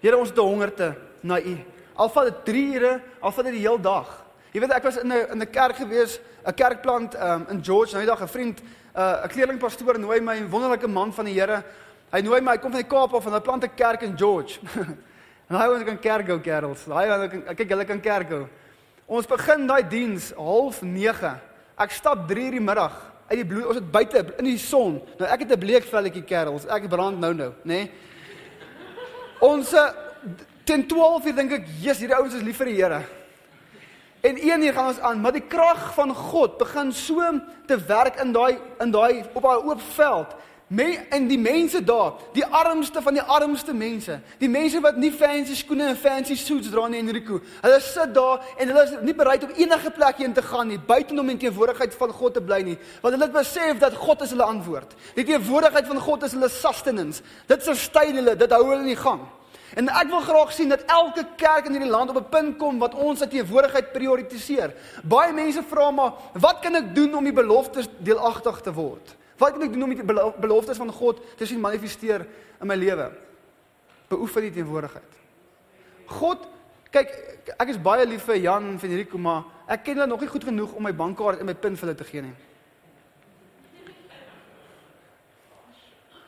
Here 0.00 0.16
ons 0.16 0.30
het 0.30 0.38
'n 0.38 0.42
hongerte 0.42 0.96
na 1.22 1.40
U. 1.40 1.56
Al 1.96 2.08
vat 2.08 2.24
dit 2.24 2.44
3 2.44 2.74
ure, 2.74 3.02
al 3.20 3.32
vat 3.32 3.44
dit 3.44 3.54
die 3.54 3.66
heel 3.66 3.80
dag. 3.80 4.24
Jy 4.52 4.60
weet 4.60 4.72
ek 4.72 4.82
was 4.84 4.96
in 4.96 5.12
'n 5.12 5.30
in 5.32 5.42
'n 5.42 5.50
kerk 5.50 5.76
gewees, 5.76 6.20
'n 6.46 6.54
kerkplant 6.54 7.14
um, 7.14 7.46
in 7.50 7.64
George, 7.64 7.92
nou 7.92 8.04
die 8.04 8.10
dag 8.10 8.22
'n 8.22 8.28
vriend, 8.28 8.62
uh, 8.96 9.24
'n 9.24 9.28
kleerlingpastoor 9.28 9.98
nooi 9.98 10.20
my, 10.20 10.36
'n 10.40 10.50
wonderlike 10.50 10.88
man 10.88 11.12
van 11.12 11.24
die 11.24 11.34
Here. 11.34 11.62
Hy 12.16 12.22
nooi 12.24 12.38
my, 12.40 12.54
kom 12.56 12.72
van 12.72 12.80
die 12.80 12.88
Kaap 12.88 13.12
af 13.12 13.26
en 13.28 13.34
hy 13.36 13.40
plant 13.44 13.64
'n 13.64 13.74
kerk 13.76 14.02
in 14.06 14.14
George. 14.16 14.56
en 15.48 15.56
hy 15.56 15.66
wil 15.68 15.84
kan 15.84 15.98
kerk 16.00 16.26
gou 16.26 16.38
kerels. 16.40 16.86
Daai 16.88 17.28
kan 17.28 17.56
kyk 17.56 17.74
hulle 17.74 17.84
kan 17.84 18.00
kerk 18.00 18.30
gou. 18.30 18.46
Ons 19.06 19.28
begin 19.28 19.66
daai 19.68 19.82
diens 19.84 20.32
half 20.32 20.80
9. 20.80 21.34
Ek 21.76 21.92
stap 21.92 22.24
3:00 22.24 22.56
die 22.56 22.64
middag 22.64 22.96
uit 23.28 23.36
die 23.42 23.44
bloed. 23.44 23.66
Ons 23.66 23.82
het 23.82 23.92
buite 23.92 24.24
in 24.38 24.48
die 24.48 24.56
son. 24.56 25.02
Nou 25.20 25.28
ek 25.28 25.44
het 25.44 25.52
'n 25.52 25.60
bleek 25.60 25.84
velletjie 25.84 26.24
kerels. 26.24 26.64
Ek 26.64 26.88
brand 26.88 27.20
nou 27.20 27.34
nou, 27.34 27.52
nê? 27.64 27.84
Nee? 27.84 27.90
Ons 29.40 29.74
Teen 30.66 30.86
12 30.86 31.26
uur 31.26 31.34
dink 31.34 31.52
ek, 31.52 31.66
"Jesus, 31.78 31.98
hierdie 31.98 32.16
ouens 32.16 32.34
is 32.34 32.42
lief 32.42 32.56
vir 32.56 32.66
die 32.66 32.82
Here." 32.82 33.04
En 34.20 34.34
een 34.34 34.62
uur 34.62 34.72
gaan 34.72 34.88
ons 34.88 34.98
aan, 35.00 35.20
maar 35.20 35.32
die 35.32 35.46
krag 35.46 35.94
van 35.94 36.14
God 36.14 36.58
begin 36.58 36.92
so 36.92 37.22
te 37.66 37.76
werk 37.78 38.18
in 38.20 38.32
daai 38.32 38.58
in 38.80 38.90
daai 38.90 39.24
op 39.32 39.42
daai 39.42 39.62
oop 39.62 39.80
veld. 39.80 40.34
Me 40.66 40.96
en 41.14 41.28
die 41.30 41.38
mense 41.38 41.78
daar, 41.84 42.16
die 42.34 42.44
armste 42.44 42.98
van 43.02 43.14
die 43.14 43.22
armste 43.22 43.70
mense, 43.74 44.16
die 44.40 44.48
mense 44.50 44.80
wat 44.82 44.96
nie 44.98 45.12
fancy 45.14 45.54
skoene 45.54 45.84
en 45.92 45.98
fancy 46.00 46.34
suits 46.34 46.72
dra 46.72 46.88
nie 46.90 46.98
Enrico. 46.98 47.38
Hulle 47.62 47.76
sit 47.84 48.10
daar 48.14 48.42
en 48.58 48.72
hulle 48.72 48.82
is 48.82 48.96
nie 49.06 49.14
bereid 49.14 49.44
om 49.46 49.52
enige 49.54 49.92
plek 49.94 50.18
heen 50.24 50.32
te 50.34 50.42
gaan 50.42 50.66
nie, 50.72 50.78
buite 50.88 51.14
om 51.14 51.28
in 51.30 51.38
teenwoordigheid 51.38 51.94
van 51.94 52.14
God 52.18 52.34
te 52.34 52.42
bly 52.42 52.58
nie, 52.66 52.74
want 52.98 53.14
hulle 53.14 53.28
het 53.28 53.36
besef 53.36 53.78
dat 53.78 53.94
God 53.94 54.24
is 54.26 54.32
hulle 54.34 54.48
antwoord. 54.50 54.96
Die 55.14 55.24
teenwoordigheid 55.28 55.86
van 55.86 56.00
God 56.02 56.26
is 56.26 56.34
hulle 56.34 56.48
sustenance. 56.50 57.22
Dit 57.46 57.62
sustain 57.62 58.18
hulle, 58.18 58.34
dit 58.34 58.54
hou 58.56 58.64
hulle 58.64 58.82
in 58.82 58.90
die 58.90 58.98
gang. 58.98 59.22
En 59.78 59.90
ek 60.00 60.10
wil 60.10 60.24
graag 60.24 60.50
sien 60.56 60.72
dat 60.74 60.82
elke 60.90 61.28
kerk 61.38 61.68
in 61.70 61.76
hierdie 61.76 61.92
land 61.92 62.10
op 62.10 62.18
'n 62.18 62.30
punt 62.32 62.58
kom 62.58 62.82
wat 62.82 62.94
ons 62.94 63.22
sy 63.22 63.28
teenwoordigheid 63.30 63.92
prioritiseer. 63.92 64.74
Baie 65.04 65.32
mense 65.32 65.62
vra 65.62 65.90
maar, 65.90 66.12
wat 66.34 66.58
kan 66.60 66.74
ek 66.74 66.94
doen 66.94 67.14
om 67.14 67.24
die 67.24 67.32
beloftes 67.32 67.86
deelagtig 68.02 68.60
te 68.60 68.72
word? 68.72 69.14
Wat 69.36 69.52
kan 69.52 69.66
ek 69.66 69.72
doen 69.74 69.84
om 69.84 69.92
die 69.92 70.04
beloftes 70.40 70.80
van 70.80 70.92
God 70.92 71.20
te 71.36 71.46
sien 71.46 71.60
manifesteer 71.60 72.24
in 72.60 72.68
my 72.68 72.76
lewe? 72.78 73.10
Beoefen 74.08 74.46
die 74.46 74.54
teenwoordigheid. 74.54 75.18
God, 76.16 76.46
kyk, 76.94 77.12
ek 77.56 77.72
is 77.74 77.80
baie 77.82 78.06
lief 78.08 78.24
vir 78.28 78.38
Jan 78.40 78.70
en 78.72 78.80
Federico, 78.80 79.18
maar 79.20 79.44
ek 79.68 79.84
ken 79.84 79.98
hulle 79.98 80.08
nog 80.08 80.22
nie 80.22 80.30
goed 80.30 80.46
genoeg 80.46 80.72
om 80.78 80.86
my 80.86 80.94
bankkaart 80.96 81.42
en 81.42 81.50
my 81.50 81.56
pin 81.58 81.76
vir 81.76 81.88
hulle 81.88 81.98
te 81.98 82.06
gee 82.08 82.24
nie. 82.24 82.36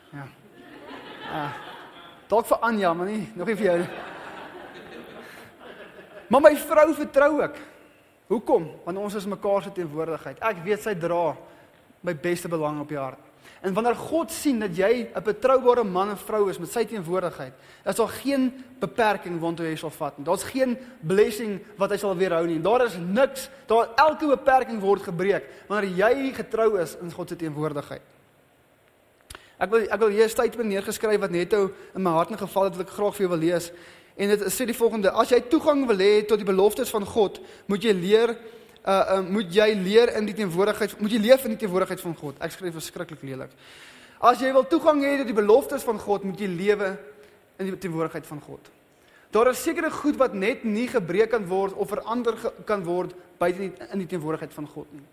Ja. 0.09 0.27
Ah. 1.29 1.57
Dalk 2.29 2.45
vir 2.49 2.61
Anja, 2.65 2.93
maar 2.93 3.09
nie 3.09 3.25
nog 3.37 3.49
nie 3.49 3.57
vir 3.57 3.67
jou 3.71 3.77
nie. 3.81 3.89
Maar 6.29 6.43
my 6.45 6.53
vrou 6.61 6.87
vertrou 6.93 7.31
ek. 7.41 7.55
Hoekom? 8.29 8.67
Want 8.85 9.01
ons 9.01 9.15
is 9.17 9.25
mekaar 9.25 9.63
se 9.65 9.71
teenwoordigheid. 9.73 10.41
Ek 10.45 10.61
weet 10.65 10.83
sy 10.85 10.93
dra 10.93 11.33
my 12.01 12.15
beste 12.15 12.47
belang 12.47 12.79
op 12.81 12.87
die 12.87 12.97
hart. 12.97 13.29
En 13.59 13.73
wanneer 13.75 13.95
God 13.95 14.31
sien 14.31 14.59
dat 14.59 14.75
jy 14.77 15.09
'n 15.13 15.23
betroubare 15.23 15.83
man 15.83 16.09
en 16.09 16.17
vrou 16.17 16.49
is 16.49 16.59
met 16.59 16.71
sy 16.71 16.85
teenwoordigheid, 16.85 17.53
is 17.85 17.95
daar 17.95 18.07
geen 18.07 18.63
beperking 18.79 19.39
waartoe 19.39 19.65
jy 19.65 19.75
sal 19.75 19.89
vat 19.89 20.17
nie. 20.17 20.25
Daar's 20.25 20.43
geen 20.43 20.77
blessing 21.01 21.59
wat 21.75 21.89
hy 21.89 21.97
sal 21.97 22.15
weerhou 22.15 22.47
nie. 22.47 22.61
Daar 22.61 22.85
is 22.85 22.97
niks. 22.97 23.49
Daar 23.67 23.89
elke 23.95 24.27
beperking 24.27 24.79
word 24.79 25.01
gebreek 25.01 25.43
wanneer 25.67 25.89
jy 25.89 26.33
getrou 26.33 26.79
is 26.79 26.95
in 27.01 27.11
God 27.11 27.29
se 27.29 27.35
teenwoordigheid. 27.35 28.01
Ek 29.59 29.69
wil 29.69 29.81
ek 29.81 29.99
wil 29.99 30.09
hier 30.09 30.23
'n 30.23 30.29
statement 30.29 30.69
neergeskryf 30.69 31.19
wat 31.19 31.31
net 31.31 31.53
ou 31.53 31.69
in 31.95 32.01
my 32.01 32.11
hart 32.11 32.31
ingeval 32.31 32.63
het 32.63 32.77
wat 32.77 32.87
ek 32.87 32.93
graag 32.93 33.15
vir 33.15 33.27
jou 33.27 33.29
wil 33.29 33.49
lees. 33.49 33.71
En 34.15 34.29
dit 34.29 34.41
sê 34.51 34.65
die 34.65 34.73
volgende: 34.73 35.11
As 35.11 35.29
jy 35.29 35.41
toegang 35.41 35.85
wil 35.87 35.97
hê 35.97 36.25
tot 36.25 36.37
die 36.37 36.45
beloftes 36.45 36.89
van 36.89 37.05
God, 37.05 37.39
moet 37.65 37.83
jy 37.83 37.91
leer 37.91 38.37
uh, 38.85 39.19
uh 39.19 39.21
moet 39.27 39.53
jy 39.53 39.73
leer 39.73 40.15
in 40.17 40.25
die 40.25 40.33
teenwoordigheid 40.33 40.99
moet 40.99 41.11
jy 41.11 41.19
leef 41.19 41.45
in 41.45 41.55
die 41.55 41.61
teenwoordigheid 41.65 42.01
van 42.01 42.15
God. 42.15 42.35
Ek 42.39 42.51
skryf 42.51 42.73
verskriklik 42.73 43.21
lelik. 43.21 43.53
As 44.19 44.41
jy 44.41 44.51
wil 44.53 44.67
toegang 44.67 45.03
hê 45.03 45.17
tot 45.17 45.29
die 45.29 45.37
beloftes 45.37 45.83
van 45.87 45.99
God, 45.99 46.23
moet 46.27 46.39
jy 46.39 46.47
lewe 46.47 46.97
in 47.59 47.69
die 47.69 47.77
teenwoordigheid 47.77 48.27
van 48.27 48.41
God. 48.43 48.67
Daar 49.31 49.51
is 49.51 49.61
sekere 49.63 49.91
goed 49.93 50.17
wat 50.17 50.33
net 50.33 50.63
nie 50.65 50.87
gebreek 50.89 51.31
kan 51.31 51.45
word 51.47 51.73
of 51.77 51.91
verander 51.91 52.35
kan 52.65 52.83
word 52.83 53.13
buite 53.37 53.61
in 53.61 54.01
die 54.01 54.09
teenwoordigheid 54.09 54.53
van 54.53 54.67
God 54.67 54.91
nie. 54.91 55.05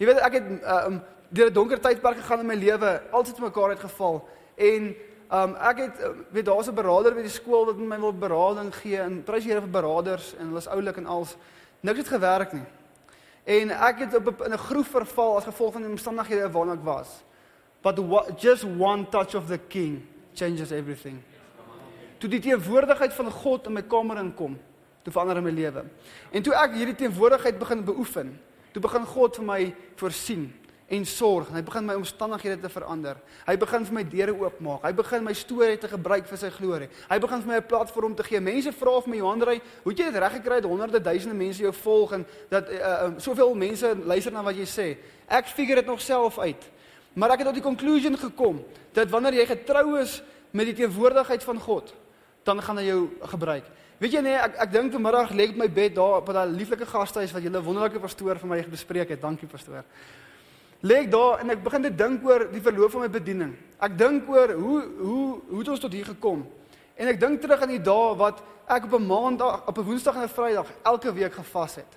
Jy 0.00 0.06
weet 0.08 0.20
ek 0.24 0.36
het 0.38 0.50
uh, 0.62 0.84
um, 0.86 1.00
deur 1.28 1.50
'n 1.50 1.54
donker 1.54 1.80
tydperk 1.80 2.22
gegaan 2.22 2.40
in 2.40 2.46
my 2.46 2.54
lewe, 2.54 3.02
altyd 3.10 3.34
te 3.34 3.42
mekaar 3.42 3.74
uitgeval 3.76 4.22
en 4.56 4.94
um 5.30 5.52
ek 5.54 5.78
het 5.78 5.96
weet 6.30 6.46
daar's 6.46 6.68
'n 6.68 6.74
beraader 6.74 7.14
by 7.14 7.22
die 7.22 7.30
skool 7.30 7.66
wat 7.66 7.78
my 7.78 7.98
wil 8.00 8.12
berading 8.12 8.74
gee 8.74 8.98
en 8.98 9.22
prys 9.22 9.44
Here 9.44 9.60
vir 9.60 9.70
beraders 9.70 10.34
en 10.38 10.46
hulle 10.46 10.58
is 10.58 10.68
oulik 10.68 10.96
en 10.96 11.06
als 11.06 11.36
niks 11.80 11.98
het 11.98 12.08
gewerk 12.08 12.52
nie. 12.52 12.66
En 13.44 13.70
ek 13.70 13.98
het 14.04 14.14
op 14.14 14.42
in 14.44 14.52
'n 14.52 14.58
groef 14.58 14.88
verval 14.88 15.36
as 15.36 15.44
gevolg 15.44 15.72
van 15.72 15.82
die 15.82 15.90
omstandighede 15.90 16.50
waarna 16.50 16.72
ek 16.72 16.84
was. 16.84 17.22
But 17.82 17.98
what, 17.98 18.40
just 18.40 18.64
one 18.64 19.08
touch 19.08 19.34
of 19.34 19.46
the 19.46 19.58
king 19.58 20.02
changes 20.34 20.70
everything. 20.70 21.22
Toe 22.18 22.28
die 22.30 22.40
teenwoordigheid 22.40 23.12
van 23.12 23.30
God 23.30 23.66
in 23.66 23.72
my 23.72 23.82
kamer 23.82 24.18
inkom, 24.18 24.58
toe 25.02 25.12
verander 25.12 25.42
my 25.42 25.50
lewe. 25.50 25.84
En 26.30 26.42
toe 26.42 26.54
ek 26.54 26.74
hierdie 26.74 26.94
teenwoordigheid 26.94 27.58
begin 27.58 27.84
beoefen, 27.84 28.40
toe 28.72 28.82
begin 28.82 29.06
God 29.06 29.36
vir 29.36 29.44
my 29.44 29.74
voorsien 29.96 30.52
en 30.90 31.04
sorg 31.06 31.48
en 31.50 31.54
hy 31.54 31.62
begin 31.62 31.84
my 31.86 31.94
omstandighede 31.94 32.58
te 32.64 32.68
verander. 32.72 33.18
Hy 33.46 33.54
begin 33.62 33.84
vir 33.86 33.94
my 33.94 34.02
deure 34.10 34.32
oopmaak. 34.34 34.82
Hy 34.82 34.90
begin 34.98 35.22
my 35.22 35.34
storie 35.38 35.78
te 35.78 35.88
gebruik 35.90 36.26
vir 36.26 36.40
sy 36.40 36.50
glorie. 36.50 36.88
Hy 37.06 37.18
begin 37.22 37.44
vir 37.44 37.50
my 37.52 37.58
'n 37.60 37.66
platform 37.70 38.14
te 38.14 38.24
gee. 38.26 38.40
Mense 38.40 38.72
vra 38.72 39.00
vir 39.00 39.10
my 39.10 39.16
Johanrey, 39.16 39.60
hoe 39.84 39.92
het 39.92 39.98
jy 39.98 40.10
dit 40.10 40.20
reg 40.22 40.32
gekry 40.32 40.60
dat 40.60 40.70
honderde 40.70 41.00
duisende 41.00 41.34
mense 41.34 41.62
jou 41.62 41.72
volg 41.72 42.12
en 42.12 42.26
dat 42.48 42.68
uh, 42.68 42.76
uh, 42.76 43.10
soveel 43.18 43.54
mense 43.54 43.96
luister 44.04 44.32
na 44.32 44.42
wat 44.42 44.56
jy 44.56 44.66
sê? 44.66 44.98
Ek 45.28 45.46
figure 45.46 45.80
dit 45.80 45.86
nog 45.86 46.00
self 46.00 46.38
uit. 46.38 46.70
Maar 47.14 47.30
ek 47.30 47.38
het 47.38 47.46
tot 47.46 47.54
die 47.54 47.62
conclusion 47.62 48.16
gekom 48.18 48.64
dat 48.92 49.10
wanneer 49.10 49.34
jy 49.34 49.46
getrou 49.46 50.00
is 50.00 50.22
met 50.50 50.66
die 50.66 50.74
teenwoordigheid 50.74 51.42
van 51.44 51.58
God, 51.58 51.94
dan 52.42 52.62
gaan 52.62 52.76
hy 52.78 52.84
jou 52.84 53.10
gebruik. 53.22 53.64
Weet 53.98 54.12
jy 54.12 54.20
nee, 54.20 54.34
ek 54.34 54.56
ek 54.56 54.72
dink 54.72 54.92
vanmiddag 54.92 55.30
lê 55.30 55.44
ek 55.44 55.50
op 55.50 55.56
my 55.56 55.68
bed 55.70 55.94
daar 55.94 56.18
op 56.18 56.26
daai 56.26 56.50
lieflike 56.50 56.86
gastehuis 56.86 57.32
wat 57.32 57.42
julle 57.42 57.62
wonderlike 57.62 58.00
pastoor 58.00 58.38
vir 58.38 58.48
my 58.48 58.64
bespreek 58.66 59.08
het. 59.08 59.20
Dankie 59.20 59.46
pastoor 59.46 59.84
lê 60.82 61.02
ek 61.04 61.10
daar 61.10 61.40
en 61.40 61.50
ek 61.50 61.62
begin 61.64 61.82
te 61.82 61.94
dink 61.94 62.24
oor 62.24 62.46
die 62.52 62.62
verloop 62.64 62.90
van 62.90 63.04
my 63.04 63.10
bediening. 63.12 63.52
Ek 63.80 63.98
dink 63.98 64.28
oor 64.28 64.52
hoe 64.52 64.80
hoe 64.98 65.40
hoe 65.48 65.58
het 65.58 65.68
ons 65.68 65.80
tot 65.80 65.92
hier 65.92 66.08
gekom? 66.08 66.46
En 66.96 67.08
ek 67.08 67.20
dink 67.20 67.40
terug 67.40 67.62
aan 67.62 67.74
die 67.74 67.82
dae 67.82 68.16
wat 68.16 68.42
ek 68.68 68.84
op 68.84 68.94
'n 69.00 69.06
maandag, 69.06 69.66
op 69.66 69.78
'n 69.78 69.84
woensdag 69.84 70.14
en 70.14 70.22
'n 70.22 70.28
Vrydag 70.28 70.66
elke 70.82 71.12
week 71.12 71.32
gevas 71.32 71.74
het. 71.74 71.92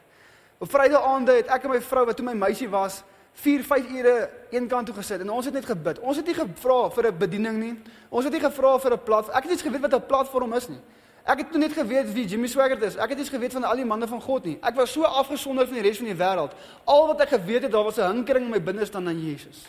Op 0.57 0.69
Vrydaande 0.69 1.31
het 1.31 1.47
ek 1.47 1.63
en 1.63 1.69
my 1.69 1.81
vrou 1.81 2.05
wat 2.05 2.15
toe 2.15 2.25
my 2.25 2.33
meisie 2.33 2.69
was, 2.69 3.03
4, 3.33 3.63
5 3.63 3.89
ure 3.89 4.29
een 4.49 4.67
kant 4.67 4.85
toe 4.85 4.95
gesit 4.95 5.21
en 5.21 5.29
ons 5.29 5.45
het 5.45 5.53
net 5.53 5.65
gebid. 5.65 5.99
Ons 5.99 6.17
het 6.17 6.25
nie 6.25 6.35
gevra 6.35 6.89
vir 6.89 7.07
'n 7.07 7.17
bediening 7.17 7.57
nie. 7.57 7.81
Ons 8.09 8.23
het 8.23 8.33
nie 8.33 8.41
gevra 8.41 8.79
vir 8.79 8.93
'n 8.93 9.03
platform. 9.03 9.37
Ek 9.37 9.43
het 9.43 9.51
nie 9.51 9.71
geweet 9.71 9.81
wat 9.81 9.93
'n 9.93 10.05
platform 10.05 10.53
is 10.53 10.67
nie. 10.67 10.81
Ek 11.23 11.39
het 11.39 11.53
net 11.55 11.71
geweet 11.71 12.09
wie 12.11 12.25
Jimmy 12.27 12.49
Swaggart 12.51 12.81
is. 12.83 12.97
Ek 12.99 13.13
het 13.13 13.17
nie 13.17 13.25
geweet 13.25 13.53
van 13.55 13.63
al 13.63 13.79
die 13.79 13.87
manne 13.87 14.07
van 14.11 14.21
God 14.21 14.43
nie. 14.43 14.57
Ek 14.59 14.75
was 14.75 14.91
so 14.91 15.07
afgesonder 15.07 15.67
van 15.69 15.77
die 15.79 15.83
res 15.85 16.01
van 16.01 16.09
die 16.09 16.17
wêreld. 16.19 16.51
Al 16.83 17.07
wat 17.07 17.23
ek 17.23 17.37
geweet 17.37 17.63
het, 17.63 17.71
daar 17.71 17.87
was 17.87 17.97
'n 17.97 18.11
hinkering 18.11 18.45
in 18.45 18.51
my 18.51 18.61
binneste 18.61 18.97
aan 18.97 19.19
Jesus. 19.23 19.63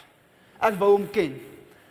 Ek 0.61 0.75
wou 0.75 0.91
hom 0.97 1.11
ken. 1.11 1.41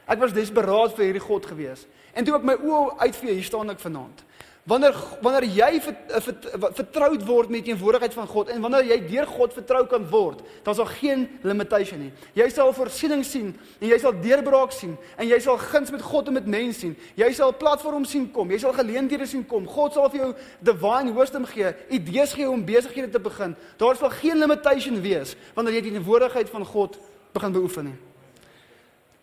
Ek 0.06 0.20
was 0.20 0.34
desperaat 0.34 0.96
vir 0.96 1.06
hierdie 1.06 1.24
God 1.24 1.46
gewees. 1.46 1.86
En 2.14 2.26
toe 2.26 2.36
ek 2.36 2.44
my 2.44 2.54
oë 2.54 2.98
uitvee, 2.98 3.34
hier 3.34 3.44
staan 3.44 3.70
ek 3.70 3.80
vanaand. 3.80 4.24
Wanneer 4.64 4.96
wanneer 5.20 5.44
jy 5.44 5.70
eh, 5.76 6.28
vertroud 6.72 7.26
word 7.28 7.50
met 7.52 7.66
die 7.66 7.74
teenwoordigheid 7.74 8.14
van 8.16 8.28
God 8.32 8.52
en 8.54 8.62
wanneer 8.64 8.86
jy 8.94 8.98
deur 9.10 9.28
God 9.28 9.56
vertrou 9.58 9.82
kan 9.92 10.06
word, 10.08 10.40
dan 10.64 10.78
sal 10.78 10.88
geen 10.88 11.26
limitation 11.44 12.00
nie. 12.00 12.12
Jy 12.40 12.48
sal 12.54 12.72
voorsiening 12.76 13.26
sien 13.28 13.50
en 13.82 13.92
jy 13.92 13.98
sal 14.00 14.16
deurbraak 14.24 14.72
sien 14.72 14.94
en 15.20 15.28
jy 15.28 15.42
sal 15.44 15.60
guns 15.60 15.92
met 15.92 16.06
God 16.08 16.32
en 16.32 16.38
met 16.40 16.48
mense 16.48 16.80
sien. 16.86 16.96
Jy 17.20 17.30
sal 17.36 17.52
platforms 17.60 18.16
sien 18.16 18.30
kom, 18.32 18.56
jy 18.56 18.62
sal 18.64 18.78
geleenthede 18.80 19.28
sien 19.28 19.44
kom. 19.44 19.68
God 19.68 20.00
sal 20.00 20.08
vir 20.14 20.22
jou 20.22 20.32
divine 20.72 21.12
wisdom 21.20 21.50
gee, 21.52 21.76
idees 22.00 22.38
gee 22.38 22.48
om 22.48 22.64
besighede 22.64 23.12
te 23.12 23.20
begin. 23.20 23.58
Daar 23.84 24.00
sal 24.00 24.16
geen 24.16 24.40
limitation 24.40 25.04
wees 25.04 25.36
wanneer 25.58 25.82
jy 25.82 25.86
die 25.90 25.96
teenwoordigheid 25.98 26.56
van 26.56 26.64
God 26.72 26.96
begin 27.36 27.60
beoefen 27.60 27.92
nie. 27.92 28.00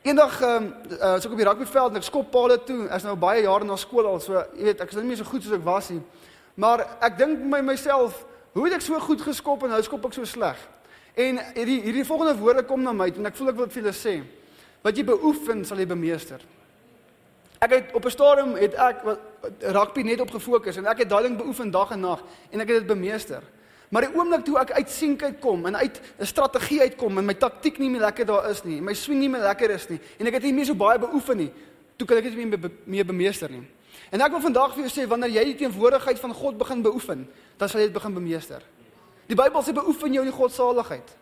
Eendag 0.03 0.41
ehm 0.41 0.65
um, 0.65 0.75
uh, 0.97 1.19
so 1.21 1.29
ek 1.29 1.33
op 1.35 1.41
die 1.43 1.45
rugbyveld 1.45 1.91
en 1.93 2.01
ek 2.01 2.07
skop 2.07 2.31
palle 2.33 2.57
toe. 2.65 2.87
Ek's 2.89 3.05
nou 3.05 3.19
baie 3.21 3.43
jare 3.45 3.67
na 3.69 3.77
skool 3.77 4.07
al, 4.09 4.21
so 4.25 4.33
jy 4.33 4.71
weet, 4.71 4.81
ek 4.81 4.95
is 4.95 4.97
nou 4.97 5.03
nie 5.05 5.11
meer 5.13 5.19
so 5.21 5.29
goed 5.29 5.45
soos 5.45 5.59
ek 5.59 5.67
was 5.67 5.91
nie. 5.93 6.01
Maar 6.57 6.87
ek 7.05 7.19
dink 7.19 7.43
my 7.45 7.61
myself, 7.61 8.23
hoe 8.55 8.65
het 8.65 8.79
ek 8.79 8.87
so 8.87 8.97
goed 9.05 9.21
geskop 9.21 9.67
en 9.67 9.75
nou 9.75 9.83
skop 9.85 10.07
ek 10.09 10.17
so 10.17 10.25
sleg? 10.25 10.57
En 11.21 11.43
hierdie 11.53 11.83
hierdie 11.85 12.07
volgende 12.09 12.33
woorde 12.41 12.65
kom 12.65 12.81
na 12.81 12.97
my 12.97 13.11
en 13.13 13.29
ek 13.29 13.37
voel 13.37 13.53
ek 13.53 13.59
wil 13.59 13.69
dit 13.69 13.77
vir 13.77 13.83
julle 13.83 13.95
sê. 13.99 14.17
Wat 14.81 14.97
jy 14.97 15.05
beoefen, 15.05 15.67
sal 15.69 15.85
jy 15.85 15.91
bemeester. 15.91 16.41
Ek 17.61 17.77
het 17.77 17.93
op 17.93 18.05
'n 18.09 18.17
stadium 18.17 18.57
het 18.57 18.75
ek 18.75 19.05
wat 19.05 19.21
rugby 19.61 20.03
net 20.03 20.21
op 20.21 20.31
gefokus 20.33 20.77
en 20.81 20.87
ek 20.87 21.05
het 21.05 21.11
daai 21.11 21.29
ding 21.29 21.37
beoefen 21.37 21.71
dag 21.71 21.91
en 21.91 22.01
nag 22.01 22.25
en 22.51 22.61
ek 22.61 22.69
het 22.69 22.79
dit 22.79 22.87
bemeester. 22.87 23.43
Maar 23.90 24.07
die 24.07 24.14
oomblik 24.14 24.44
toe 24.46 24.59
ek 24.61 24.70
uit 24.79 24.90
sienk 24.90 25.22
uitkom 25.26 25.66
en 25.66 25.76
uit 25.76 26.00
'n 26.18 26.26
strategie 26.26 26.81
uitkom 26.81 27.18
en 27.18 27.24
my 27.24 27.35
taktik 27.35 27.79
nie 27.79 27.90
meer 27.90 28.00
lekker 28.00 28.26
daar 28.26 28.50
is 28.50 28.62
nie, 28.64 28.81
my 28.81 28.94
swing 28.94 29.18
nie 29.18 29.29
meer 29.29 29.42
lekker 29.42 29.70
is 29.70 29.88
nie 29.88 30.00
en 30.18 30.26
ek 30.26 30.33
het 30.33 30.42
nie 30.42 30.53
meer 30.53 30.66
so 30.66 30.74
baie 30.74 30.98
beoefen 30.98 31.37
nie, 31.37 31.50
toe 31.96 32.07
kan 32.07 32.16
ek 32.16 32.24
dit 32.24 32.37
nie 32.37 32.46
meer 32.46 32.70
meer 32.85 33.05
bemeester 33.05 33.50
nie. 33.50 33.66
En 34.11 34.20
ek 34.20 34.31
wil 34.31 34.40
vandag 34.40 34.74
vir 34.74 34.87
jou 34.87 34.90
sê 34.90 35.09
wanneer 35.09 35.31
jy 35.31 35.44
die 35.44 35.57
teenwoordigheid 35.64 36.18
van 36.18 36.35
God 36.35 36.59
begin 36.59 36.83
beoefen, 36.83 37.29
dan 37.59 37.68
sal 37.68 37.81
jy 37.81 37.87
dit 37.87 37.94
begin 37.94 38.14
bemeester. 38.14 38.62
Die 39.26 39.37
Bybel 39.38 39.62
sê 39.62 39.74
beoefen 39.74 40.12
jou 40.12 40.24
in 40.24 40.31
die 40.31 40.38
godsaligheid. 40.38 41.16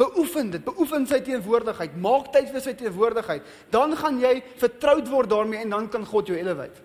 Beoefen 0.00 0.50
dit, 0.50 0.64
beoefen 0.64 1.06
sy 1.06 1.20
teenwoordigheid, 1.20 1.94
maak 2.00 2.32
tyd 2.32 2.50
vir 2.50 2.64
sy 2.64 2.74
teenwoordigheid. 2.74 3.42
Dan 3.70 3.94
gaan 3.96 4.18
jy 4.22 4.42
vertroud 4.58 5.10
word 5.12 5.30
daarmee 5.30 5.62
en 5.62 5.70
dan 5.70 5.88
kan 5.92 6.06
God 6.06 6.26
jou 6.32 6.38
elevate. 6.38 6.82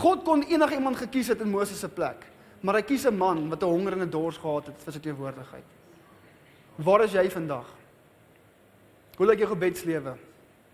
God 0.00 0.24
kon 0.24 0.42
enigiemand 0.48 0.96
gekies 0.96 1.28
het 1.34 1.40
in 1.44 1.50
Moses 1.52 1.78
se 1.78 1.88
plek. 1.88 2.24
Maar 2.60 2.74
hy 2.74 2.82
kies 2.82 3.06
'n 3.06 3.16
man 3.16 3.48
wat 3.48 3.62
'n 3.62 3.66
honger 3.66 3.92
en 3.92 4.02
'n 4.02 4.10
dors 4.10 4.36
gehad 4.36 4.66
het 4.66 4.82
vir 4.82 4.92
sy 4.92 5.00
teenwoordigheid. 5.00 5.64
Waar 6.76 7.04
is 7.04 7.12
jy 7.12 7.30
vandag? 7.30 7.66
Hoe 9.16 9.26
lyk 9.26 9.38
jou 9.38 9.48
gebedslewe? 9.48 10.16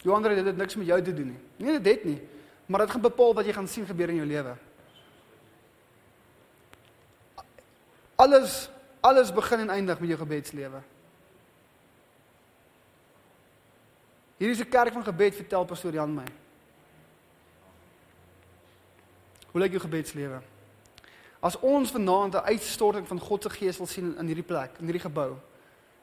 Johanre, 0.02 0.34
dit 0.34 0.44
het 0.46 0.56
niks 0.56 0.76
met 0.76 0.86
jou 0.86 1.02
te 1.02 1.14
doen 1.14 1.26
nie. 1.26 1.40
Nee, 1.56 1.80
dit 1.80 1.94
het 1.94 2.04
nie. 2.04 2.22
Maar 2.66 2.80
dit 2.80 2.90
gaan 2.90 3.00
bepaal 3.00 3.34
wat 3.34 3.44
jy 3.44 3.52
gaan 3.52 3.68
sien 3.68 3.86
gebeur 3.86 4.08
in 4.08 4.16
jou 4.16 4.26
lewe. 4.26 4.56
Alles 8.16 8.70
alles 9.00 9.32
begin 9.32 9.58
en 9.58 9.70
eindig 9.70 9.98
met 10.00 10.08
jou 10.08 10.18
gebedslewe. 10.18 10.80
Hier 14.36 14.50
is 14.50 14.60
'n 14.60 14.68
kerk 14.68 14.92
van 14.92 15.04
gebed 15.04 15.34
vertel 15.34 15.64
pastoor 15.64 15.92
Jan 15.92 16.14
my. 16.14 16.24
Hoe 19.50 19.60
lyk 19.60 19.70
jou 19.70 19.80
gebedslewe? 19.80 20.40
As 21.46 21.58
ons 21.62 21.92
vanaand 21.94 22.34
'n 22.34 22.48
uitstorting 22.52 23.06
van 23.06 23.20
God 23.20 23.42
se 23.42 23.50
gees 23.50 23.76
wil 23.78 23.86
sien 23.86 24.14
in 24.18 24.26
hierdie 24.26 24.46
plek, 24.46 24.70
in 24.80 24.86
hierdie 24.86 25.06
gebou, 25.06 25.36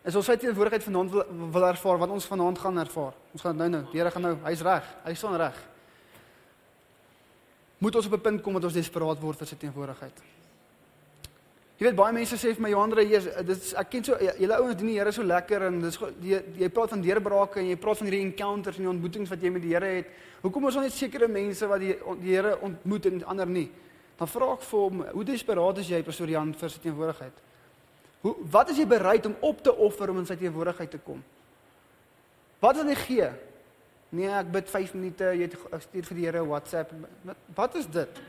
is 0.03 0.15
ons 0.15 0.25
sy 0.25 0.35
teenwoordigheid 0.37 0.83
vanaand 0.83 1.11
wil, 1.11 1.23
wil 1.51 1.65
ervaar 1.67 1.97
wat 1.97 2.09
ons 2.09 2.25
vanaand 2.25 2.59
gaan 2.59 2.77
ervaar. 2.77 3.13
Ons 3.33 3.41
gaan 3.41 3.57
nou 3.57 3.69
nou, 3.69 3.83
die 3.91 3.99
Here 3.99 4.11
gaan 4.11 4.21
nou, 4.21 4.37
hy's 4.43 4.61
reg, 4.61 4.83
hy 5.03 5.13
staan 5.13 5.35
reg. 5.35 5.57
Moet 7.77 7.95
ons 7.95 8.05
op 8.05 8.13
'n 8.13 8.21
punt 8.21 8.41
kom 8.41 8.53
dat 8.53 8.63
ons 8.63 8.73
desperaat 8.73 9.19
word 9.19 9.37
vir 9.37 9.47
sy 9.47 9.55
teenwoordigheid. 9.55 10.21
Jy 11.77 11.87
weet 11.87 11.95
baie 11.95 12.13
mense 12.13 12.35
sê 12.35 12.53
vir 12.53 12.61
my 12.61 12.69
Johanre, 12.69 13.03
dit 13.43 13.73
ek 13.75 13.89
ken 13.89 14.03
so 14.03 14.17
julle 14.17 14.55
ouens 14.61 14.75
dien 14.75 14.87
die 14.87 14.99
Here 14.99 15.11
so 15.11 15.23
lekker 15.23 15.61
en 15.67 15.81
dis 15.81 15.97
jy, 16.21 16.43
jy 16.57 16.69
praat 16.69 16.89
van 16.89 17.01
deurbrake 17.01 17.59
en 17.59 17.65
jy 17.65 17.75
praat 17.75 17.97
van 17.97 18.07
hierdie 18.07 18.25
encounters 18.25 18.77
en 18.77 18.83
die 18.83 18.89
ontmoetings 18.89 19.29
wat 19.29 19.41
jy 19.41 19.49
met 19.49 19.61
die 19.61 19.73
Here 19.73 19.85
het. 19.85 20.07
Hoekom 20.41 20.67
is 20.67 20.75
ons 20.75 20.85
net 20.85 20.93
sekere 20.93 21.27
mense 21.27 21.67
wat 21.67 21.79
die 21.79 21.97
die 22.21 22.35
Here 22.35 22.59
ontmoet 22.61 23.05
en 23.05 23.25
ander 23.25 23.47
nie? 23.47 23.69
Dan 24.17 24.29
vra 24.29 24.51
ek 24.53 24.65
vir 24.67 24.79
hom, 24.79 25.01
hoe 25.13 25.25
desperaat 25.25 25.81
is 25.81 25.89
jy 25.89 26.01
pastoor 26.05 26.29
Jan 26.29 26.53
vir 26.53 26.69
sy 26.69 26.81
teenwoordigheid? 26.83 27.39
Hoe 28.23 28.35
wat 28.53 28.69
is 28.71 28.77
jy 28.79 28.85
bereid 28.87 29.25
om 29.25 29.35
op 29.41 29.63
te 29.63 29.73
offer 29.73 30.11
om 30.13 30.21
in 30.21 30.27
sy 30.29 30.37
teenwoordigheid 30.39 30.91
te 30.93 31.01
kom? 31.03 31.23
Wat 32.63 32.77
wil 32.79 32.93
jy 32.93 32.99
gee? 33.01 33.31
Nee, 34.13 34.29
ek 34.29 34.51
bid 34.53 34.69
5 34.69 34.93
minute, 34.95 35.31
jy 35.35 35.49
stuur 35.87 36.07
vir 36.11 36.19
die 36.19 36.27
Here 36.27 36.43
WhatsApp. 36.45 36.93
Wat, 37.25 37.39
wat 37.57 37.75
is 37.81 37.89
dit? 37.89 38.21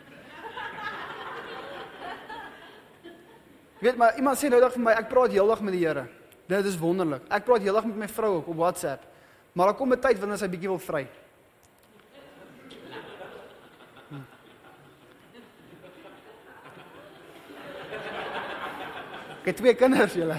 Weet 3.84 3.98
maar 4.00 4.16
iemand 4.16 4.40
sê 4.40 4.48
nou 4.48 4.62
dag 4.62 4.72
vir 4.72 4.80
my, 4.80 4.94
ek 4.96 5.10
praat 5.10 5.34
heeldag 5.34 5.60
met 5.62 5.76
die 5.76 5.82
Here. 5.84 6.06
Dit 6.48 6.70
is 6.70 6.78
wonderlik. 6.80 7.26
Ek 7.28 7.44
praat 7.44 7.62
heeldag 7.64 7.86
met 7.90 8.00
my 8.04 8.08
vrou 8.08 8.38
op 8.40 8.48
WhatsApp. 8.56 9.04
Maar 9.52 9.70
daar 9.70 9.78
kom 9.78 9.92
'n 9.92 10.00
tyd 10.00 10.18
wanneer 10.18 10.38
sy 10.38 10.48
bietjie 10.48 10.72
wil 10.72 10.78
vry. 10.78 11.06
Ek 19.44 19.50
het 19.50 19.58
twee 19.60 19.74
kinders 19.76 20.14
julle. 20.16 20.38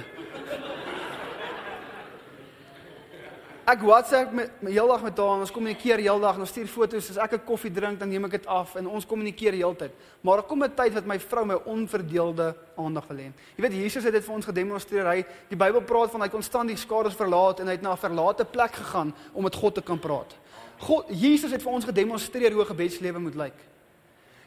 Ek 3.69 3.83
WhatsApp 3.85 4.31
met 4.33 4.63
my 4.65 4.71
heeldag 4.73 5.03
met 5.05 5.19
haar, 5.21 5.43
ons 5.43 5.51
kommunikeer 5.53 6.01
heeldag, 6.01 6.39
ons 6.41 6.49
stuur 6.49 6.71
foto's, 6.73 7.11
as 7.13 7.19
ek 7.21 7.35
'n 7.37 7.45
koffie 7.45 7.69
drink, 7.69 7.99
dan 7.99 8.09
neem 8.09 8.25
ek 8.25 8.31
dit 8.31 8.47
af 8.47 8.75
en 8.75 8.87
ons 8.87 9.05
kommunikeer 9.05 9.53
heeltyd. 9.53 9.91
Maar 10.21 10.41
daar 10.41 10.47
kom 10.49 10.63
'n 10.63 10.73
tyd 10.73 10.93
wat 10.93 11.05
my 11.05 11.19
vrou 11.19 11.45
my 11.45 11.53
onverdeelde 11.53 12.55
aandag 12.77 13.07
wil 13.07 13.17
hê. 13.17 13.31
Jy 13.57 13.61
weet 13.61 13.73
Jesus 13.73 14.03
het 14.03 14.13
dit 14.13 14.23
vir 14.23 14.33
ons 14.33 14.45
gedemonstreer. 14.45 15.05
Hy 15.05 15.25
die 15.49 15.57
Bybel 15.57 15.81
praat 15.81 16.09
van 16.11 16.21
hy 16.21 16.29
konstant 16.29 16.67
die 16.67 16.75
skare 16.77 17.11
verlaat 17.11 17.59
en 17.59 17.67
hy 17.67 17.73
het 17.73 17.81
na 17.81 17.91
'n 17.93 17.97
verlate 17.97 18.45
plek 18.45 18.73
gegaan 18.73 19.13
om 19.33 19.43
met 19.43 19.55
God 19.55 19.75
te 19.75 19.81
kan 19.81 19.99
praat. 19.99 20.35
God 20.79 21.05
Jesus 21.09 21.51
het 21.51 21.61
vir 21.61 21.71
ons 21.71 21.85
gedemonstreer 21.85 22.51
hoe 22.53 22.63
'n 22.63 22.73
gebedslewe 22.73 23.19
moet 23.19 23.35
lyk. 23.35 23.59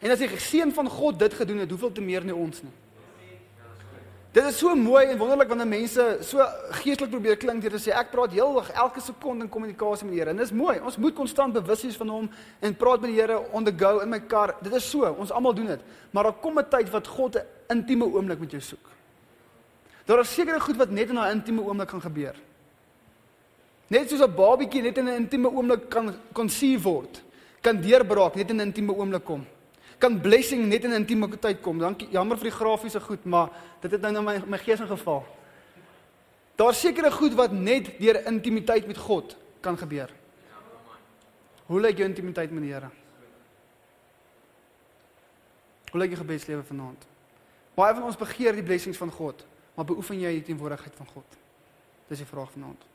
En 0.01 0.11
as 0.11 0.19
die 0.19 0.29
geseën 0.29 0.73
van 0.73 0.89
God 0.89 1.19
dit 1.19 1.35
gedoen 1.35 1.59
het, 1.59 1.71
hoeveel 1.71 1.93
te 1.93 2.01
meer 2.01 2.25
nie 2.25 2.35
ons 2.35 2.63
nie. 2.63 2.73
Dit 4.39 4.47
is 4.47 4.59
so 4.61 4.71
mooi 4.79 5.09
en 5.11 5.19
wonderlik 5.19 5.49
wanneer 5.51 5.67
mense 5.67 6.05
so 6.23 6.45
geestelik 6.79 7.11
probeer 7.11 7.39
klink 7.43 7.65
deur 7.65 7.73
te 7.75 7.81
sê 7.83 7.91
ek 7.91 8.13
praat 8.13 8.37
heeldag 8.37 8.69
elke 8.85 9.03
sekonde 9.03 9.49
in 9.49 9.51
kommunikasie 9.51 10.07
met 10.07 10.15
die 10.15 10.21
Here. 10.21 10.31
En 10.31 10.39
dis 10.39 10.53
mooi. 10.55 10.77
Ons 10.79 10.99
moet 11.03 11.17
konstant 11.17 11.57
bewus 11.57 11.83
wees 11.83 11.99
van 11.99 12.13
hom 12.15 12.29
en 12.63 12.77
praat 12.79 13.03
met 13.03 13.11
die 13.11 13.19
Here 13.19 13.41
on 13.51 13.67
the 13.67 13.75
go 13.75 13.99
in 14.05 14.13
my 14.13 14.21
kar. 14.31 14.55
Dit 14.63 14.77
is 14.79 14.87
so. 14.87 15.11
Ons 15.11 15.35
almal 15.35 15.57
doen 15.59 15.73
dit. 15.73 15.83
Maar 16.15 16.31
daar 16.31 16.39
kom 16.45 16.59
'n 16.59 16.69
tyd 16.71 16.91
wat 16.91 17.11
God 17.17 17.37
'n 17.37 17.47
intieme 17.75 18.05
oomblik 18.05 18.39
met 18.39 18.51
jou 18.51 18.63
soek. 18.63 18.87
Daar 20.07 20.21
is 20.21 20.35
sekere 20.35 20.61
goed 20.61 20.77
wat 20.77 20.91
net 20.91 21.09
in 21.09 21.15
daai 21.15 21.33
intieme 21.33 21.63
oomblik 21.63 21.89
kan 21.89 22.01
gebeur. 22.01 22.37
Net 23.89 24.09
soos 24.09 24.21
'n 24.21 24.35
babietjie 24.35 24.83
net 24.83 24.99
in 24.99 25.09
'n 25.09 25.17
intieme 25.27 25.51
oomblik 25.51 25.89
kan 25.89 26.15
konsiewe 26.33 26.83
word, 26.83 27.23
kan 27.61 27.81
deurbraak 27.81 28.37
net 28.37 28.51
in 28.51 28.57
'n 28.57 28.71
intieme 28.71 28.95
oomblik 28.95 29.25
kom 29.25 29.47
kan 29.99 30.21
blessing 30.21 30.67
net 30.67 30.85
in 30.85 30.93
intimiteit 30.93 31.61
kom. 31.61 31.79
Dankie. 31.79 32.09
Jammer 32.15 32.39
vir 32.39 32.51
die 32.51 32.57
grafiese 32.57 33.01
goed, 33.01 33.25
maar 33.25 33.51
dit 33.83 33.91
het 33.91 34.01
nou 34.01 34.15
in 34.17 34.25
my 34.25 34.37
my 34.47 34.61
gees 34.63 34.81
ingeval. 34.81 35.25
Daar 36.59 36.75
sekerre 36.75 37.11
goed 37.15 37.35
wat 37.39 37.53
net 37.53 37.93
deur 37.99 38.25
intimiteit 38.27 38.87
met 38.87 38.99
God 38.99 39.37
kan 39.61 39.79
gebeur. 39.79 40.11
Hoe 41.67 41.81
lyk 41.81 42.01
jou 42.01 42.09
intimiteit 42.09 42.51
met 42.51 42.65
die 42.65 42.73
Here? 42.73 42.89
Hoe 45.91 46.01
lyk 46.01 46.15
jou 46.15 46.21
gebedslewe 46.21 46.63
vanaand? 46.65 47.07
Baie 47.79 47.95
van 47.95 48.09
ons 48.09 48.17
begeer 48.19 48.57
die 48.57 48.65
blessings 48.67 48.99
van 48.99 49.11
God, 49.15 49.45
maar 49.77 49.87
beoefen 49.87 50.19
jy 50.21 50.33
die 50.39 50.47
teenwoordigheid 50.49 50.97
van 50.99 51.07
God? 51.13 51.37
Dis 52.09 52.25
die 52.25 52.27
vraag 52.27 52.51
vanaand. 52.57 52.87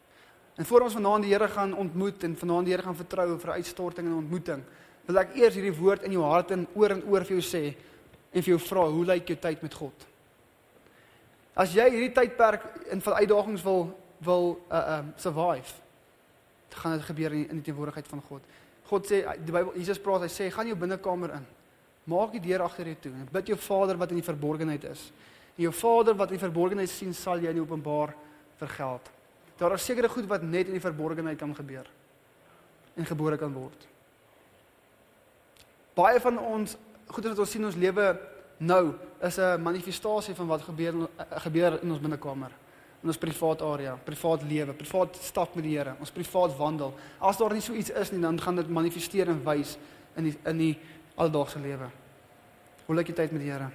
En 0.59 0.65
voor 0.65 0.85
ons 0.85 0.93
vanaand 0.93 1.23
die 1.23 1.31
Here 1.31 1.47
gaan 1.47 1.73
ontmoet 1.73 2.23
en 2.23 2.35
vanaand 2.37 2.67
die 2.67 2.73
Here 2.73 2.85
gaan 2.85 2.97
vertrou 2.97 3.37
vir 3.39 3.51
uitstorting 3.51 4.09
en 4.09 4.19
ontmoeting, 4.19 4.65
wil 5.07 5.19
ek 5.19 5.35
eers 5.35 5.57
hierdie 5.57 5.75
woord 5.75 6.05
in 6.07 6.15
jou 6.15 6.23
hart 6.25 6.53
en 6.55 6.65
oor 6.77 6.95
en 6.95 7.03
oor 7.11 7.25
vir 7.27 7.37
jou 7.37 7.45
sê 7.45 7.63
en 8.33 8.41
vir 8.41 8.53
jou 8.53 8.59
vra 8.69 8.85
hoe 8.89 9.05
lyk 9.11 9.33
jou 9.33 9.37
tyd 9.39 9.63
met 9.65 9.75
God? 9.75 10.05
As 11.59 11.75
jy 11.75 11.85
hierdie 11.91 12.13
tydperk 12.15 12.65
in 12.93 13.03
van 13.03 13.19
uitdagings 13.21 13.65
wil 13.65 13.89
wil 14.23 14.53
uh 14.71 14.99
um 14.99 15.09
survive, 15.19 15.73
dan 16.71 16.79
gaan 16.79 16.93
dit 16.95 17.05
gebeur 17.09 17.33
in 17.35 17.41
die, 17.41 17.49
in 17.51 17.59
die 17.59 17.65
teenwoordigheid 17.67 18.07
van 18.07 18.21
God. 18.29 18.45
God 18.87 19.09
sê 19.09 19.19
die 19.43 19.51
Bybel 19.51 19.75
Jesus 19.75 19.99
praat 19.99 20.23
hy 20.23 20.31
sê 20.31 20.47
gaan 20.53 20.69
jou 20.71 20.77
binnekamer 20.79 21.35
in. 21.35 21.45
Maak 22.07 22.31
die 22.35 22.43
deur 22.47 22.63
agter 22.63 22.87
jou 22.87 22.95
toe 23.03 23.11
en 23.11 23.27
bid 23.31 23.51
jou 23.51 23.59
Vader 23.59 23.99
wat 23.99 24.15
in 24.15 24.21
die 24.21 24.25
verborgenheid 24.25 24.87
is. 24.87 25.09
En 25.57 25.65
jou 25.67 25.73
Vader 25.75 26.15
wat 26.19 26.31
in 26.31 26.39
die 26.39 26.45
verborgenheid 26.45 26.91
sien, 26.91 27.13
sal 27.13 27.43
jy 27.43 27.51
in 27.51 27.61
openbaar 27.61 28.15
vergeld. 28.59 29.11
Daar 29.59 29.75
is 29.75 29.85
sekere 29.85 30.09
goed 30.09 30.25
wat 30.31 30.43
net 30.43 30.71
in 30.71 30.79
die 30.79 30.83
verborgenheid 30.83 31.37
kan 31.39 31.53
gebeur 31.55 31.89
en 32.95 33.07
gebore 33.09 33.37
kan 33.41 33.53
word 33.53 33.87
baie 35.95 36.19
van 36.19 36.39
ons 36.39 36.77
goed 37.07 37.25
wat 37.29 37.39
ons 37.39 37.51
sien 37.51 37.61
in 37.61 37.67
ons 37.67 37.79
lewe 37.79 38.19
nou 38.57 38.93
is 39.21 39.37
'n 39.37 39.61
manifestasie 39.61 40.35
van 40.35 40.47
wat 40.47 40.61
gebeur 40.61 40.93
eh, 41.17 41.25
gebeur 41.41 41.79
in 41.81 41.91
ons 41.91 42.01
binnekamer 42.01 42.51
in 43.03 43.11
ons 43.11 43.19
privaat 43.19 43.61
area, 43.61 43.97
privaat 44.05 44.45
lewe, 44.47 44.73
privaat 44.73 45.17
stap 45.19 45.55
met 45.55 45.65
die 45.67 45.75
Here, 45.75 45.95
ons 45.99 46.11
privaat 46.11 46.55
wandel. 46.55 46.93
As 47.19 47.37
daar 47.37 47.51
nie 47.51 47.61
so 47.61 47.75
iets 47.75 47.91
is 47.91 48.11
nie, 48.11 48.21
dan 48.23 48.39
gaan 48.39 48.55
dit 48.55 48.69
manifesteer 48.69 49.27
en 49.27 49.41
wys 49.43 49.75
in 50.15 50.29
die 50.29 50.35
in 50.47 50.57
die 50.57 50.77
alledaagse 51.19 51.59
lewe. 51.59 51.89
Hoe 52.85 52.95
lyk 52.95 53.11
jy 53.11 53.13
tyd 53.13 53.35
met 53.35 53.43
die 53.43 53.51
Here? 53.51 53.67